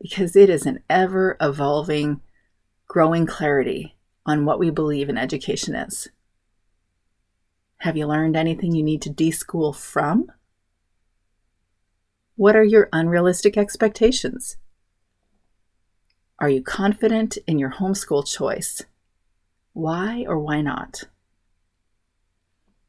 Because 0.00 0.36
it 0.36 0.50
is 0.50 0.66
an 0.66 0.80
ever 0.90 1.38
evolving, 1.40 2.20
growing 2.86 3.26
clarity 3.26 3.96
on 4.26 4.44
what 4.44 4.58
we 4.58 4.68
believe 4.68 5.08
in 5.08 5.16
education 5.16 5.74
is. 5.74 6.08
Have 7.78 7.96
you 7.96 8.06
learned 8.06 8.36
anything 8.36 8.74
you 8.74 8.82
need 8.82 9.00
to 9.02 9.10
deschool 9.10 9.74
from? 9.74 10.26
What 12.36 12.56
are 12.56 12.64
your 12.64 12.88
unrealistic 12.92 13.56
expectations? 13.56 14.56
Are 16.38 16.48
you 16.48 16.62
confident 16.62 17.38
in 17.46 17.58
your 17.58 17.72
homeschool 17.72 18.26
choice? 18.26 18.82
Why 19.72 20.24
or 20.26 20.38
why 20.38 20.62
not? 20.62 21.04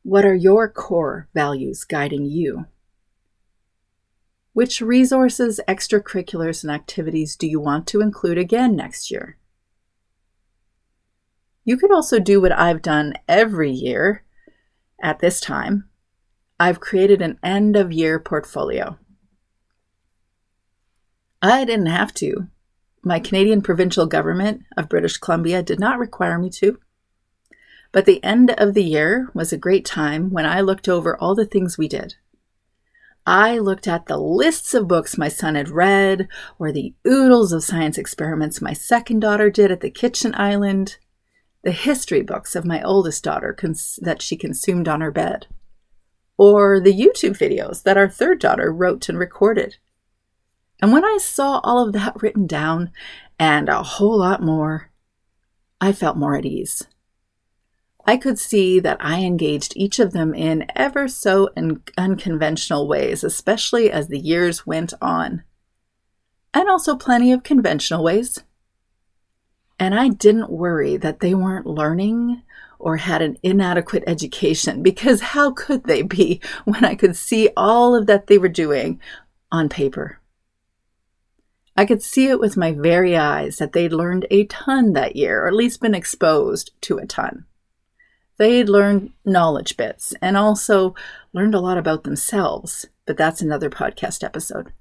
What 0.02 0.26
are 0.26 0.36
your 0.36 0.70
core 0.70 1.30
values 1.34 1.84
guiding 1.84 2.26
you? 2.26 2.66
Which 4.54 4.82
resources, 4.82 5.60
extracurriculars, 5.68 6.64
and 6.64 6.72
activities 6.72 7.36
do 7.36 7.48
you 7.48 7.60
want 7.60 7.88
to 7.88 8.02
include 8.02 8.38
again 8.38 8.76
next 8.76 9.12
year? 9.12 9.38
You 11.64 11.78
could 11.78 11.92
also 11.92 12.20
do 12.20 12.40
what 12.40 12.52
I've 12.52 12.82
done 12.82 13.14
every 13.28 13.72
year 13.72 14.24
at 15.02 15.20
this 15.20 15.42
time. 15.42 15.90
I've 16.60 16.80
created 16.80 17.22
an 17.22 17.38
end 17.44 17.76
of 17.76 17.92
year 17.92 18.20
portfolio. 18.20 18.98
I 21.42 21.66
didn't 21.66 21.88
have 21.88 22.14
to. 22.16 22.48
My 23.08 23.20
Canadian 23.20 23.62
provincial 23.62 24.08
government 24.08 24.64
of 24.76 24.90
British 24.90 25.18
Columbia 25.18 25.62
did 25.62 25.80
not 25.80 26.00
require 26.00 26.40
me 26.40 26.50
to. 26.50 26.80
But 27.92 28.06
the 28.06 28.22
end 28.24 28.50
of 28.58 28.74
the 28.74 28.84
year 28.84 29.30
was 29.36 29.54
a 29.54 29.60
great 29.60 29.86
time 29.86 30.32
when 30.32 30.48
I 30.48 30.62
looked 30.62 30.90
over 30.90 31.16
all 31.16 31.36
the 31.36 31.46
things 31.46 31.78
we 31.78 31.88
did. 31.88 32.16
I 33.24 33.60
looked 33.60 33.88
at 33.88 34.08
the 34.08 34.18
lists 34.18 34.74
of 34.74 34.88
books 34.88 35.20
my 35.20 35.28
son 35.28 35.54
had 35.54 35.70
read, 35.70 36.28
or 36.58 36.72
the 36.72 36.96
oodles 37.08 37.54
of 37.54 37.64
science 37.64 38.00
experiments 38.00 38.60
my 38.60 38.74
second 38.74 39.20
daughter 39.20 39.52
did 39.52 39.72
at 39.72 39.82
the 39.82 39.92
kitchen 39.92 40.34
island, 40.34 40.98
the 41.64 41.72
history 41.72 42.24
books 42.24 42.56
of 42.56 42.66
my 42.66 42.82
oldest 42.82 43.24
daughter 43.24 43.54
cons- 43.54 44.00
that 44.02 44.24
she 44.24 44.36
consumed 44.36 44.88
on 44.88 45.02
her 45.02 45.12
bed, 45.12 45.46
or 46.40 46.80
the 46.80 46.94
YouTube 46.94 47.38
videos 47.38 47.84
that 47.84 47.98
our 47.98 48.10
third 48.10 48.40
daughter 48.40 48.74
wrote 48.74 49.10
and 49.10 49.20
recorded. 49.20 49.78
And 50.82 50.92
when 50.92 51.06
I 51.06 51.18
saw 51.22 51.60
all 51.64 51.86
of 51.86 51.94
that 51.94 52.16
written 52.22 52.48
down 52.48 52.92
and 53.40 53.70
a 53.70 53.84
whole 53.84 54.18
lot 54.18 54.42
more, 54.42 54.92
I 55.82 55.92
felt 55.92 56.18
more 56.18 56.36
at 56.36 56.46
ease. 56.46 56.88
I 58.08 58.18
could 58.18 58.38
see 58.38 58.80
that 58.80 58.98
I 59.00 59.22
engaged 59.22 59.74
each 59.76 60.00
of 60.00 60.14
them 60.14 60.34
in 60.34 60.68
ever 60.76 61.08
so 61.08 61.50
un- 61.58 61.82
unconventional 61.98 62.88
ways, 62.88 63.24
especially 63.24 63.92
as 63.92 64.08
the 64.08 64.20
years 64.20 64.66
went 64.66 64.94
on, 65.02 65.44
and 66.54 66.70
also 66.70 66.96
plenty 66.96 67.32
of 67.32 67.44
conventional 67.44 68.04
ways. 68.04 68.44
And 69.80 69.96
I 69.96 70.10
didn't 70.10 70.52
worry 70.52 70.98
that 70.98 71.20
they 71.20 71.34
weren't 71.34 71.66
learning 71.66 72.44
or 72.78 72.98
had 72.98 73.22
an 73.22 73.38
inadequate 73.42 74.04
education 74.06 74.84
because 74.84 75.20
how 75.22 75.52
could 75.52 75.86
they 75.86 76.04
be 76.04 76.40
when 76.66 76.86
I 76.86 76.96
could 76.96 77.16
see 77.16 77.50
all 77.58 77.96
of 77.96 78.06
that 78.06 78.28
they 78.28 78.38
were 78.38 78.50
doing 78.50 79.02
on 79.52 79.68
paper? 79.68 80.20
I 81.78 81.86
could 81.86 82.02
see 82.02 82.28
it 82.28 82.40
with 82.40 82.56
my 82.56 82.72
very 82.72 83.18
eyes 83.18 83.58
that 83.58 83.74
they'd 83.74 83.92
learned 83.92 84.26
a 84.32 84.46
ton 84.46 84.94
that 84.94 85.16
year, 85.16 85.44
or 85.44 85.48
at 85.48 85.54
least 85.54 85.82
been 85.82 85.96
exposed 85.96 86.72
to 86.82 86.98
a 86.98 87.06
ton. 87.06 87.46
They'd 88.38 88.70
learned 88.70 89.12
knowledge 89.26 89.76
bits 89.76 90.14
and 90.22 90.38
also 90.38 90.96
learned 91.34 91.56
a 91.56 91.60
lot 91.60 91.78
about 91.78 92.04
themselves, 92.04 92.86
but 93.06 93.18
that's 93.18 93.42
another 93.42 93.70
podcast 93.70 94.24
episode. 94.24 94.72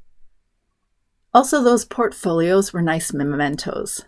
Also, 1.32 1.62
those 1.62 1.84
portfolios 1.84 2.72
were 2.72 2.82
nice 2.82 3.12
mementos. 3.12 4.04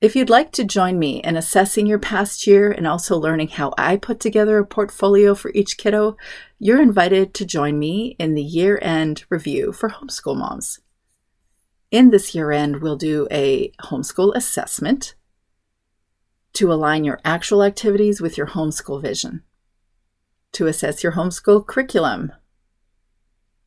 If 0.00 0.14
you'd 0.14 0.30
like 0.30 0.52
to 0.52 0.64
join 0.64 0.98
me 0.98 1.20
in 1.22 1.36
assessing 1.36 1.86
your 1.86 1.98
past 1.98 2.46
year 2.46 2.70
and 2.70 2.86
also 2.86 3.18
learning 3.18 3.48
how 3.48 3.74
I 3.76 3.96
put 3.96 4.20
together 4.20 4.58
a 4.58 4.64
portfolio 4.64 5.34
for 5.34 5.50
each 5.54 5.76
kiddo, 5.76 6.16
you're 6.58 6.80
invited 6.80 7.34
to 7.34 7.44
join 7.44 7.78
me 7.78 8.16
in 8.18 8.34
the 8.34 8.42
year 8.42 8.78
end 8.80 9.24
review 9.28 9.72
for 9.72 9.90
homeschool 9.90 10.36
moms. 10.36 10.78
In 11.90 12.10
this 12.10 12.34
year 12.34 12.52
end, 12.52 12.82
we'll 12.82 12.96
do 12.96 13.26
a 13.30 13.70
homeschool 13.84 14.34
assessment 14.34 15.14
to 16.52 16.70
align 16.70 17.04
your 17.04 17.18
actual 17.24 17.62
activities 17.62 18.20
with 18.20 18.36
your 18.36 18.48
homeschool 18.48 19.00
vision, 19.00 19.42
to 20.52 20.66
assess 20.66 21.02
your 21.02 21.12
homeschool 21.12 21.66
curriculum, 21.66 22.32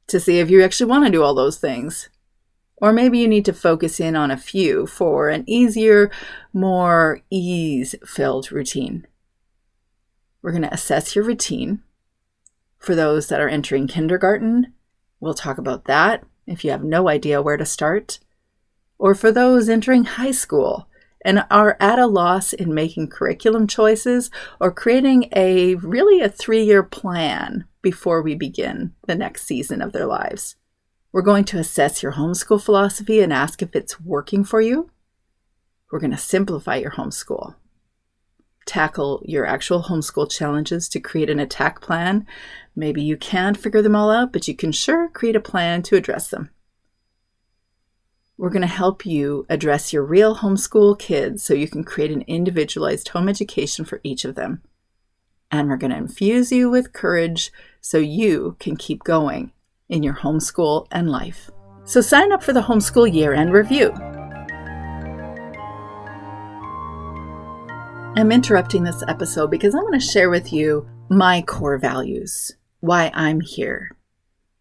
to 0.06 0.20
see 0.20 0.38
if 0.38 0.52
you 0.52 0.64
actually 0.64 0.90
want 0.90 1.06
to 1.06 1.12
do 1.12 1.24
all 1.24 1.34
those 1.34 1.58
things. 1.58 2.10
Or 2.78 2.92
maybe 2.94 3.18
you 3.20 3.28
need 3.28 3.46
to 3.46 3.54
focus 3.54 4.00
in 4.00 4.16
on 4.16 4.30
a 4.30 4.38
few 4.38 4.86
for 4.86 5.30
an 5.30 5.44
easier, 5.48 6.12
more 6.54 7.22
ease 7.30 7.96
filled 8.06 8.52
routine. 8.52 9.08
We're 10.42 10.52
going 10.52 10.64
to 10.64 10.74
assess 10.74 11.16
your 11.16 11.26
routine. 11.26 11.82
For 12.78 12.96
those 12.96 13.28
that 13.28 13.40
are 13.40 13.50
entering 13.50 13.88
kindergarten, 13.88 14.74
we'll 15.20 15.36
talk 15.36 15.60
about 15.60 15.86
that 15.86 16.24
if 16.52 16.64
you 16.64 16.72
have 16.72 16.84
no 16.84 17.10
idea 17.10 17.42
where 17.42 17.58
to 17.58 17.66
start, 17.66 18.20
or 18.98 19.16
for 19.16 19.32
those 19.32 19.70
entering 19.70 20.04
high 20.04 20.32
school 20.32 20.88
and 21.24 21.46
are 21.50 21.78
at 21.80 22.00
a 22.00 22.08
loss 22.08 22.54
in 22.54 22.74
making 22.74 23.08
curriculum 23.08 23.68
choices 23.68 24.32
or 24.60 24.72
creating 24.72 25.30
a 25.36 25.76
really 25.76 26.22
a 26.22 26.30
three 26.30 26.64
year 26.64 26.84
plan 26.84 27.66
before 27.82 28.22
we 28.22 28.36
begin 28.36 28.94
the 29.08 29.16
next 29.16 29.44
season 29.44 29.82
of 29.82 29.92
their 29.92 30.06
lives. 30.06 30.56
We're 31.12 31.22
going 31.22 31.46
to 31.46 31.60
assess 31.60 32.02
your 32.02 32.14
homeschool 32.14 32.62
philosophy 32.62 33.22
and 33.22 33.34
ask 33.34 33.62
if 33.62 33.76
it's 33.76 34.00
working 34.00 34.44
for 34.44 34.62
you. 34.62 34.90
We're 35.92 36.00
going 36.00 36.12
to 36.12 36.18
simplify 36.18 36.78
your 36.78 36.92
homeschool 36.92 37.56
tackle 38.66 39.22
your 39.26 39.46
actual 39.46 39.84
homeschool 39.84 40.30
challenges 40.32 40.88
to 40.90 41.00
create 41.00 41.30
an 41.30 41.40
attack 41.40 41.82
plan. 41.82 42.26
Maybe 42.76 43.02
you 43.02 43.18
can't 43.18 43.58
figure 43.58 43.82
them 43.82 43.96
all 43.96 44.12
out, 44.12 44.32
but 44.32 44.48
you 44.48 44.56
can 44.56 44.72
sure 44.72 45.10
create 45.10 45.36
a 45.36 45.42
plan 45.42 45.82
to 45.84 45.96
address 45.96 46.30
them. 46.30 46.50
We're 48.38 48.50
going 48.50 48.62
to 48.62 48.68
help 48.68 49.06
you 49.06 49.46
address 49.50 49.94
your 49.94 50.04
real 50.04 50.38
homeschool 50.38 50.98
kids 50.98 51.44
so 51.44 51.54
you 51.54 51.68
can 51.68 51.84
create 51.84 52.12
an 52.12 52.24
individualized 52.24 53.10
home 53.10 53.30
education 53.30 53.86
for 53.86 54.02
each 54.04 54.26
of 54.26 54.36
them. 54.36 54.64
And 55.52 55.70
we're 55.70 55.78
going 55.78 55.92
to 55.92 55.98
infuse 55.98 56.52
you 56.52 56.70
with 56.70 56.94
courage 56.94 57.52
so 57.82 57.98
you 57.98 58.56
can 58.60 58.78
keep 58.78 59.04
going 59.04 59.52
in 59.90 60.02
your 60.02 60.16
homeschool 60.16 60.88
and 60.92 61.12
life. 61.12 61.52
So 61.84 62.02
sign 62.02 62.32
up 62.32 62.42
for 62.42 62.54
the 62.54 62.62
homeschool 62.62 63.14
year 63.14 63.34
end 63.34 63.54
review. 63.54 64.11
I'm 68.14 68.34
interrupting 68.34 68.84
this 68.84 69.04
episode 69.08 69.50
because 69.50 69.74
I 69.74 69.78
want 69.78 69.94
to 69.94 70.00
share 70.06 70.30
with 70.30 70.52
you 70.52 70.86
my 71.10 71.42
core 71.44 71.78
values, 71.78 72.52
why 72.82 73.10
I'm 73.14 73.40
here, 73.40 73.96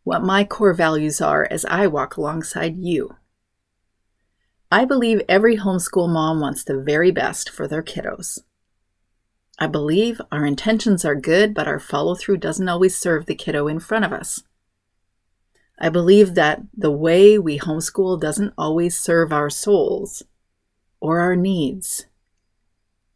what 0.04 0.22
my 0.22 0.44
core 0.44 0.72
values 0.72 1.20
are 1.20 1.48
as 1.50 1.64
I 1.64 1.88
walk 1.88 2.16
alongside 2.16 2.76
you. 2.76 3.16
I 4.70 4.84
believe 4.84 5.22
every 5.28 5.56
homeschool 5.56 6.08
mom 6.08 6.38
wants 6.38 6.62
the 6.62 6.80
very 6.80 7.10
best 7.10 7.50
for 7.50 7.66
their 7.66 7.82
kiddos. 7.82 8.38
I 9.58 9.66
believe 9.66 10.22
our 10.30 10.46
intentions 10.46 11.04
are 11.04 11.16
good, 11.16 11.52
but 11.52 11.66
our 11.66 11.80
follow 11.80 12.14
through 12.14 12.36
doesn't 12.36 12.68
always 12.68 12.96
serve 12.96 13.26
the 13.26 13.34
kiddo 13.34 13.66
in 13.66 13.80
front 13.80 14.04
of 14.04 14.12
us. 14.12 14.44
I 15.76 15.88
believe 15.88 16.36
that 16.36 16.62
the 16.72 16.92
way 16.92 17.36
we 17.36 17.58
homeschool 17.58 18.20
doesn't 18.20 18.54
always 18.56 18.96
serve 18.96 19.32
our 19.32 19.50
souls 19.50 20.22
or 21.00 21.18
our 21.18 21.34
needs 21.34 22.06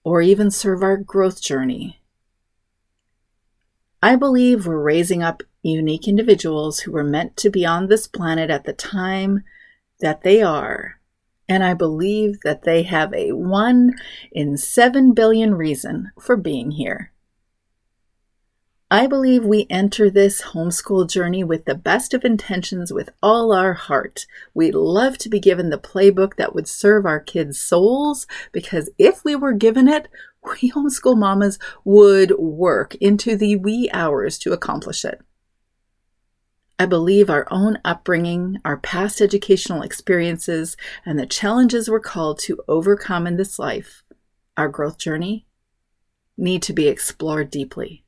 or 0.05 0.21
even 0.21 0.51
serve 0.51 0.83
our 0.83 0.97
growth 0.97 1.43
journey. 1.43 2.01
I 4.03 4.17
believe 4.17 4.67
we're 4.67 4.83
raising 4.83 5.23
up 5.23 5.43
unique 5.63 6.07
individuals 6.07 6.81
who 6.81 6.93
were 6.93 7.03
meant 7.03 7.39
to 7.39 7.49
be 7.49 7.65
on 7.65 7.89
this 7.89 8.07
planet 8.07 8.51
at 8.51 8.65
the 8.65 8.75
time 8.75 9.43
that 10.01 10.21
they 10.21 10.43
are. 10.43 11.01
And 11.49 11.65
I 11.65 11.73
believe 11.73 12.41
that 12.43 12.65
they 12.65 12.83
have 12.83 13.15
a 13.15 13.33
one 13.33 13.95
in 14.31 14.59
seven 14.59 15.15
billion 15.15 15.55
reason 15.55 16.11
for 16.21 16.37
being 16.37 16.73
here. 16.73 17.14
I 18.91 19.07
believe 19.07 19.45
we 19.45 19.67
enter 19.71 20.11
this 20.11 20.43
homeschool 20.43 21.09
journey 21.09 21.43
with 21.43 21.65
the 21.65 21.75
best 21.75 22.13
of 22.13 22.23
intentions 22.23 22.93
with 22.93 23.09
all 23.23 23.53
our 23.53 23.73
heart. 23.73 24.27
We'd 24.53 24.75
love 24.75 25.17
to 25.19 25.31
be 25.31 25.41
given 25.41 25.71
the 25.71 25.79
playbook 25.79 26.37
that 26.37 26.55
would 26.55 26.69
serve 26.69 27.07
our 27.07 27.19
kids' 27.19 27.59
souls 27.59 28.27
because 28.53 28.91
if 28.99 29.25
we 29.25 29.35
were 29.35 29.55
given 29.55 29.89
it, 29.89 30.09
we 30.45 30.71
homeschool 30.71 31.17
mamas 31.17 31.59
would 31.85 32.33
work 32.39 32.95
into 32.97 33.37
the 33.37 33.57
wee 33.57 33.89
hours 33.93 34.39
to 34.39 34.53
accomplish 34.53 35.05
it. 35.05 35.21
I 36.79 36.85
believe 36.85 37.31
our 37.31 37.47
own 37.51 37.79
upbringing, 37.85 38.59
our 38.65 38.77
past 38.77 39.23
educational 39.23 39.81
experiences, 39.81 40.77
and 41.07 41.19
the 41.19 41.27
challenges 41.27 41.89
we're 41.89 42.01
called 42.01 42.39
to 42.41 42.61
overcome 42.69 43.27
in 43.27 43.37
this 43.37 43.59
life, 43.59 44.03
our 44.57 44.69
growth 44.69 44.99
journey, 44.99 45.47
need 46.37 46.63
to 46.65 46.73
be 46.73 46.89
explored 46.89 47.51
deeply. 47.51 48.04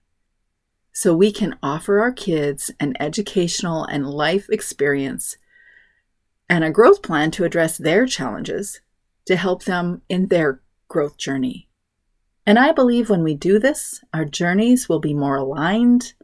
So 0.96 1.14
we 1.14 1.30
can 1.30 1.59
offer 1.62 2.00
our 2.00 2.11
kids 2.11 2.70
an 2.80 2.94
educational 2.98 3.85
and 3.85 4.09
life 4.09 4.48
experience 4.48 5.37
and 6.48 6.64
a 6.64 6.70
growth 6.70 7.02
plan 7.02 7.30
to 7.32 7.44
address 7.44 7.76
their 7.76 8.06
challenges 8.06 8.80
to 9.26 9.37
help 9.37 9.64
them 9.64 10.00
in 10.09 10.28
their 10.28 10.62
growth 10.88 11.18
journey. 11.18 11.68
And 12.46 12.59
I 12.59 12.72
believe 12.72 13.11
when 13.11 13.22
we 13.22 13.35
do 13.35 13.59
this, 13.59 14.02
our 14.14 14.24
journeys 14.24 14.88
will 14.88 14.98
be 14.98 15.12
more 15.12 15.37
aligned 15.37 16.14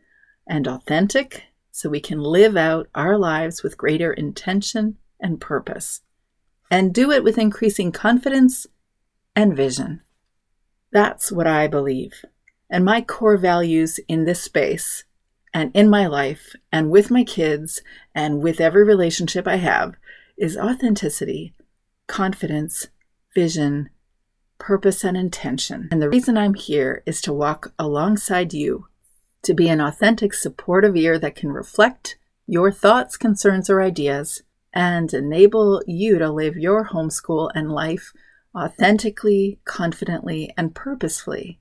and 0.48 0.66
authentic 0.66 1.42
so 1.70 1.90
we 1.90 2.00
can 2.00 2.20
live 2.20 2.56
out 2.56 2.88
our 2.94 3.18
lives 3.18 3.62
with 3.62 3.76
greater 3.76 4.14
intention 4.14 4.96
and 5.20 5.38
purpose, 5.38 6.00
and 6.70 6.94
do 6.94 7.10
it 7.10 7.22
with 7.22 7.36
increasing 7.36 7.92
confidence 7.92 8.66
and 9.36 9.54
vision. 9.54 10.00
That's 10.92 11.30
what 11.30 11.46
I 11.46 11.66
believe. 11.66 12.24
And 12.72 12.86
my 12.86 13.02
core 13.02 13.36
values 13.36 14.00
in 14.08 14.24
this 14.24 14.42
space 14.42 15.04
and 15.52 15.70
in 15.74 15.90
my 15.90 16.06
life 16.06 16.54
and 16.72 16.90
with 16.90 17.10
my 17.10 17.22
kids 17.22 17.82
and 18.14 18.42
with 18.42 18.62
every 18.62 18.82
relationship 18.82 19.46
I 19.46 19.56
have 19.56 19.94
is 20.38 20.56
authenticity, 20.56 21.54
confidence, 22.06 22.88
vision, 23.34 23.90
purpose, 24.58 25.04
and 25.04 25.18
intention. 25.18 25.90
And 25.92 26.00
the 26.00 26.08
reason 26.08 26.38
I'm 26.38 26.54
here 26.54 27.02
is 27.04 27.20
to 27.22 27.32
walk 27.34 27.74
alongside 27.78 28.54
you 28.54 28.86
to 29.42 29.52
be 29.52 29.68
an 29.68 29.82
authentic, 29.82 30.32
supportive 30.32 30.96
ear 30.96 31.18
that 31.18 31.36
can 31.36 31.52
reflect 31.52 32.16
your 32.46 32.72
thoughts, 32.72 33.18
concerns, 33.18 33.68
or 33.68 33.82
ideas 33.82 34.42
and 34.72 35.12
enable 35.12 35.82
you 35.86 36.18
to 36.18 36.30
live 36.30 36.56
your 36.56 36.88
homeschool 36.88 37.50
and 37.54 37.70
life 37.70 38.14
authentically, 38.54 39.58
confidently, 39.66 40.54
and 40.56 40.74
purposefully. 40.74 41.58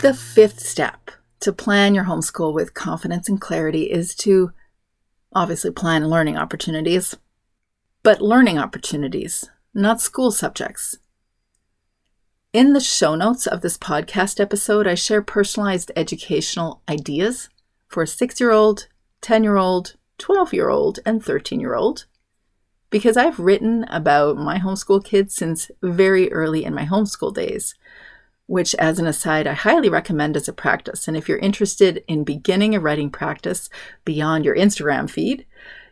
The 0.00 0.12
fifth 0.12 0.60
step 0.60 1.12
to 1.40 1.54
plan 1.54 1.94
your 1.94 2.04
homeschool 2.04 2.52
with 2.52 2.74
confidence 2.74 3.26
and 3.26 3.40
clarity 3.40 3.90
is 3.90 4.14
to 4.16 4.52
obviously 5.32 5.70
plan 5.70 6.10
learning 6.10 6.36
opportunities, 6.36 7.16
but 8.02 8.20
learning 8.20 8.58
opportunities, 8.58 9.48
not 9.74 10.00
school 10.00 10.30
subjects. 10.30 10.98
In 12.52 12.72
the 12.72 12.80
show 12.80 13.14
notes 13.14 13.46
of 13.46 13.62
this 13.62 13.78
podcast 13.78 14.38
episode, 14.38 14.86
I 14.86 14.94
share 14.94 15.22
personalized 15.22 15.90
educational 15.96 16.82
ideas 16.88 17.48
for 17.88 18.02
a 18.02 18.06
six 18.06 18.38
year 18.40 18.50
old, 18.50 18.88
10 19.22 19.42
year 19.42 19.56
old, 19.56 19.96
12 20.18 20.52
year 20.52 20.68
old, 20.68 20.98
and 21.06 21.24
13 21.24 21.60
year 21.60 21.74
old. 21.74 22.04
Because 22.90 23.16
I've 23.16 23.38
written 23.38 23.84
about 23.84 24.36
my 24.36 24.58
homeschool 24.58 25.02
kids 25.02 25.34
since 25.34 25.70
very 25.82 26.30
early 26.30 26.64
in 26.64 26.74
my 26.74 26.84
homeschool 26.84 27.32
days 27.32 27.74
which, 28.46 28.74
as 28.74 28.98
an 28.98 29.06
aside, 29.06 29.46
I 29.46 29.54
highly 29.54 29.88
recommend 29.88 30.36
as 30.36 30.46
a 30.46 30.52
practice. 30.52 31.08
And 31.08 31.16
if 31.16 31.26
you're 31.26 31.38
interested 31.38 32.04
in 32.06 32.22
beginning 32.22 32.74
a 32.74 32.80
writing 32.80 33.08
practice 33.08 33.70
beyond 34.04 34.44
your 34.44 34.54
Instagram 34.54 35.08
feed, 35.08 35.46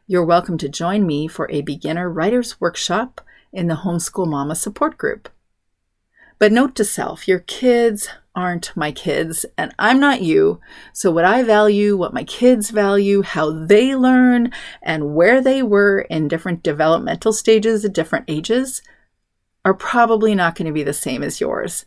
you're 0.06 0.24
welcome 0.24 0.58
to 0.58 0.68
join 0.68 1.06
me 1.06 1.26
for 1.26 1.50
a 1.50 1.62
beginner 1.62 2.10
writer's 2.10 2.60
workshop 2.60 3.20
in 3.52 3.66
the 3.66 3.76
Homeschool 3.76 4.28
Mama 4.28 4.54
support 4.54 4.96
group. 4.98 5.28
But 6.38 6.52
note 6.52 6.74
to 6.76 6.84
self 6.84 7.28
your 7.28 7.40
kids 7.40 8.08
aren't 8.34 8.74
my 8.76 8.92
kids, 8.92 9.44
and 9.58 9.74
I'm 9.78 10.00
not 10.00 10.22
you. 10.22 10.60
So, 10.92 11.10
what 11.10 11.24
I 11.24 11.42
value, 11.42 11.96
what 11.96 12.14
my 12.14 12.24
kids 12.24 12.70
value, 12.70 13.22
how 13.22 13.50
they 13.50 13.94
learn, 13.94 14.52
and 14.82 15.14
where 15.14 15.42
they 15.42 15.62
were 15.62 16.00
in 16.02 16.28
different 16.28 16.62
developmental 16.62 17.32
stages 17.32 17.84
at 17.84 17.92
different 17.92 18.24
ages 18.28 18.82
are 19.64 19.74
probably 19.74 20.34
not 20.34 20.54
going 20.54 20.66
to 20.66 20.72
be 20.72 20.82
the 20.82 20.92
same 20.92 21.22
as 21.22 21.40
yours. 21.40 21.84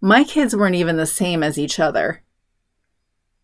My 0.00 0.24
kids 0.24 0.56
weren't 0.56 0.76
even 0.76 0.96
the 0.96 1.06
same 1.06 1.42
as 1.42 1.58
each 1.58 1.78
other. 1.78 2.22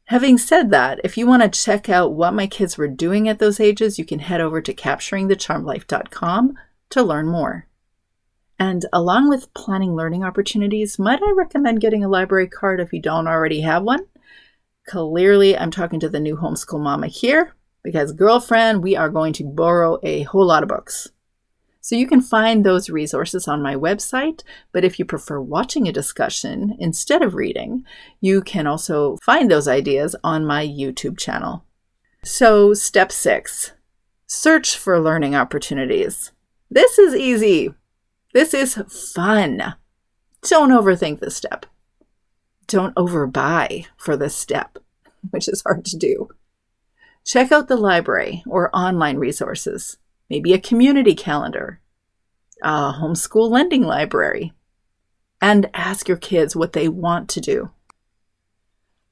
Having 0.04 0.38
said 0.38 0.70
that, 0.70 1.00
if 1.02 1.16
you 1.16 1.26
want 1.26 1.42
to 1.42 1.48
check 1.64 1.88
out 1.88 2.14
what 2.14 2.34
my 2.34 2.46
kids 2.46 2.78
were 2.78 2.88
doing 2.88 3.28
at 3.28 3.38
those 3.38 3.58
ages, 3.58 3.98
you 3.98 4.04
can 4.04 4.20
head 4.20 4.40
over 4.40 4.60
to 4.60 4.74
capturingthecharmedlife.com 4.74 6.54
to 6.94 7.02
learn 7.02 7.28
more. 7.28 7.66
And 8.58 8.86
along 8.92 9.28
with 9.28 9.52
planning 9.54 9.94
learning 9.94 10.24
opportunities, 10.24 10.98
might 10.98 11.22
I 11.22 11.32
recommend 11.32 11.80
getting 11.80 12.04
a 12.04 12.08
library 12.08 12.48
card 12.48 12.80
if 12.80 12.92
you 12.92 13.02
don't 13.02 13.26
already 13.26 13.60
have 13.62 13.82
one? 13.82 14.06
Clearly, 14.86 15.56
I'm 15.56 15.70
talking 15.70 15.98
to 16.00 16.08
the 16.08 16.20
new 16.20 16.36
homeschool 16.36 16.80
mama 16.80 17.08
here 17.08 17.54
because, 17.82 18.12
girlfriend, 18.12 18.82
we 18.82 18.96
are 18.96 19.08
going 19.08 19.32
to 19.34 19.44
borrow 19.44 19.98
a 20.02 20.22
whole 20.22 20.46
lot 20.46 20.62
of 20.62 20.68
books. 20.68 21.10
So 21.80 21.96
you 21.96 22.06
can 22.06 22.22
find 22.22 22.64
those 22.64 22.88
resources 22.88 23.46
on 23.48 23.60
my 23.60 23.74
website, 23.74 24.42
but 24.72 24.84
if 24.84 24.98
you 24.98 25.04
prefer 25.04 25.40
watching 25.40 25.86
a 25.86 25.92
discussion 25.92 26.76
instead 26.78 27.22
of 27.22 27.34
reading, 27.34 27.84
you 28.20 28.40
can 28.40 28.66
also 28.66 29.18
find 29.22 29.50
those 29.50 29.68
ideas 29.68 30.16
on 30.24 30.46
my 30.46 30.64
YouTube 30.66 31.18
channel. 31.18 31.64
So, 32.22 32.72
step 32.72 33.12
six 33.12 33.72
search 34.26 34.76
for 34.76 35.00
learning 35.00 35.34
opportunities. 35.34 36.32
This 36.74 36.98
is 36.98 37.14
easy. 37.14 37.72
This 38.32 38.52
is 38.52 38.74
fun. 39.14 39.76
Don't 40.42 40.70
overthink 40.70 41.20
this 41.20 41.36
step. 41.36 41.66
Don't 42.66 42.96
overbuy 42.96 43.86
for 43.96 44.16
this 44.16 44.34
step, 44.34 44.78
which 45.30 45.48
is 45.48 45.62
hard 45.62 45.84
to 45.84 45.96
do. 45.96 46.30
Check 47.24 47.52
out 47.52 47.68
the 47.68 47.76
library 47.76 48.42
or 48.48 48.74
online 48.74 49.18
resources 49.18 49.98
maybe 50.28 50.52
a 50.52 50.58
community 50.58 51.14
calendar, 51.14 51.80
a 52.60 52.92
homeschool 52.94 53.48
lending 53.48 53.82
library, 53.82 54.52
and 55.40 55.70
ask 55.74 56.08
your 56.08 56.16
kids 56.16 56.56
what 56.56 56.72
they 56.72 56.88
want 56.88 57.28
to 57.28 57.40
do. 57.40 57.70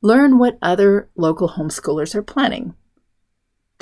Learn 0.01 0.39
what 0.39 0.59
other 0.63 1.11
local 1.15 1.51
homeschoolers 1.51 2.17
are 2.17 2.25
planning. 2.25 2.75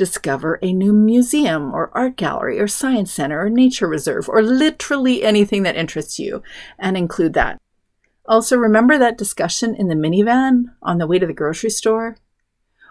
Discover 0.01 0.59
a 0.63 0.73
new 0.73 0.95
museum 0.95 1.75
or 1.75 1.91
art 1.93 2.17
gallery 2.17 2.59
or 2.59 2.67
science 2.67 3.13
center 3.13 3.39
or 3.39 3.51
nature 3.51 3.87
reserve 3.87 4.31
or 4.31 4.41
literally 4.41 5.23
anything 5.23 5.63
that 5.65 5.77
interests 5.77 6.19
you 6.19 6.43
and 6.79 6.97
include 6.97 7.35
that. 7.35 7.61
Also, 8.25 8.57
remember 8.57 8.97
that 8.97 9.19
discussion 9.19 9.75
in 9.75 9.89
the 9.89 9.95
minivan 9.95 10.65
on 10.81 10.97
the 10.97 11.07
way 11.07 11.19
to 11.19 11.27
the 11.27 11.35
grocery 11.35 11.69
store? 11.69 12.17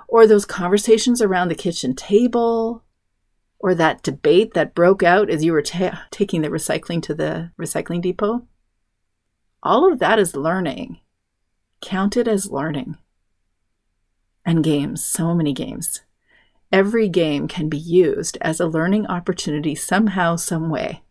Or 0.08 0.28
those 0.28 0.46
conversations 0.46 1.20
around 1.20 1.48
the 1.48 1.56
kitchen 1.56 1.96
table? 1.96 2.84
or 3.58 3.74
that 3.74 4.04
debate 4.04 4.54
that 4.54 4.76
broke 4.76 5.02
out 5.02 5.32
as 5.32 5.44
you 5.44 5.52
were 5.52 5.64
ta- 5.64 6.06
taking 6.12 6.44
the 6.44 6.48
recycling 6.48 7.02
to 7.02 7.16
the 7.16 7.52
recycling 7.60 8.02
depot. 8.04 8.48
All 9.64 9.92
of 9.92 9.98
that 9.98 10.20
is 10.20 10.36
learning. 10.36 11.00
Count 11.82 12.16
it 12.16 12.28
as 12.28 12.52
learning. 12.52 13.00
And 14.46 14.64
games, 14.64 15.04
so 15.04 15.34
many 15.34 15.54
games. 15.54 16.04
Every 16.72 17.10
game 17.10 17.48
can 17.48 17.70
be 17.70 17.78
used 17.78 18.38
as 18.42 18.60
a 18.60 18.68
learning 18.68 19.08
opportunity 19.08 19.76
somehow, 19.76 20.36
some 20.36 20.70
way. 20.70 21.02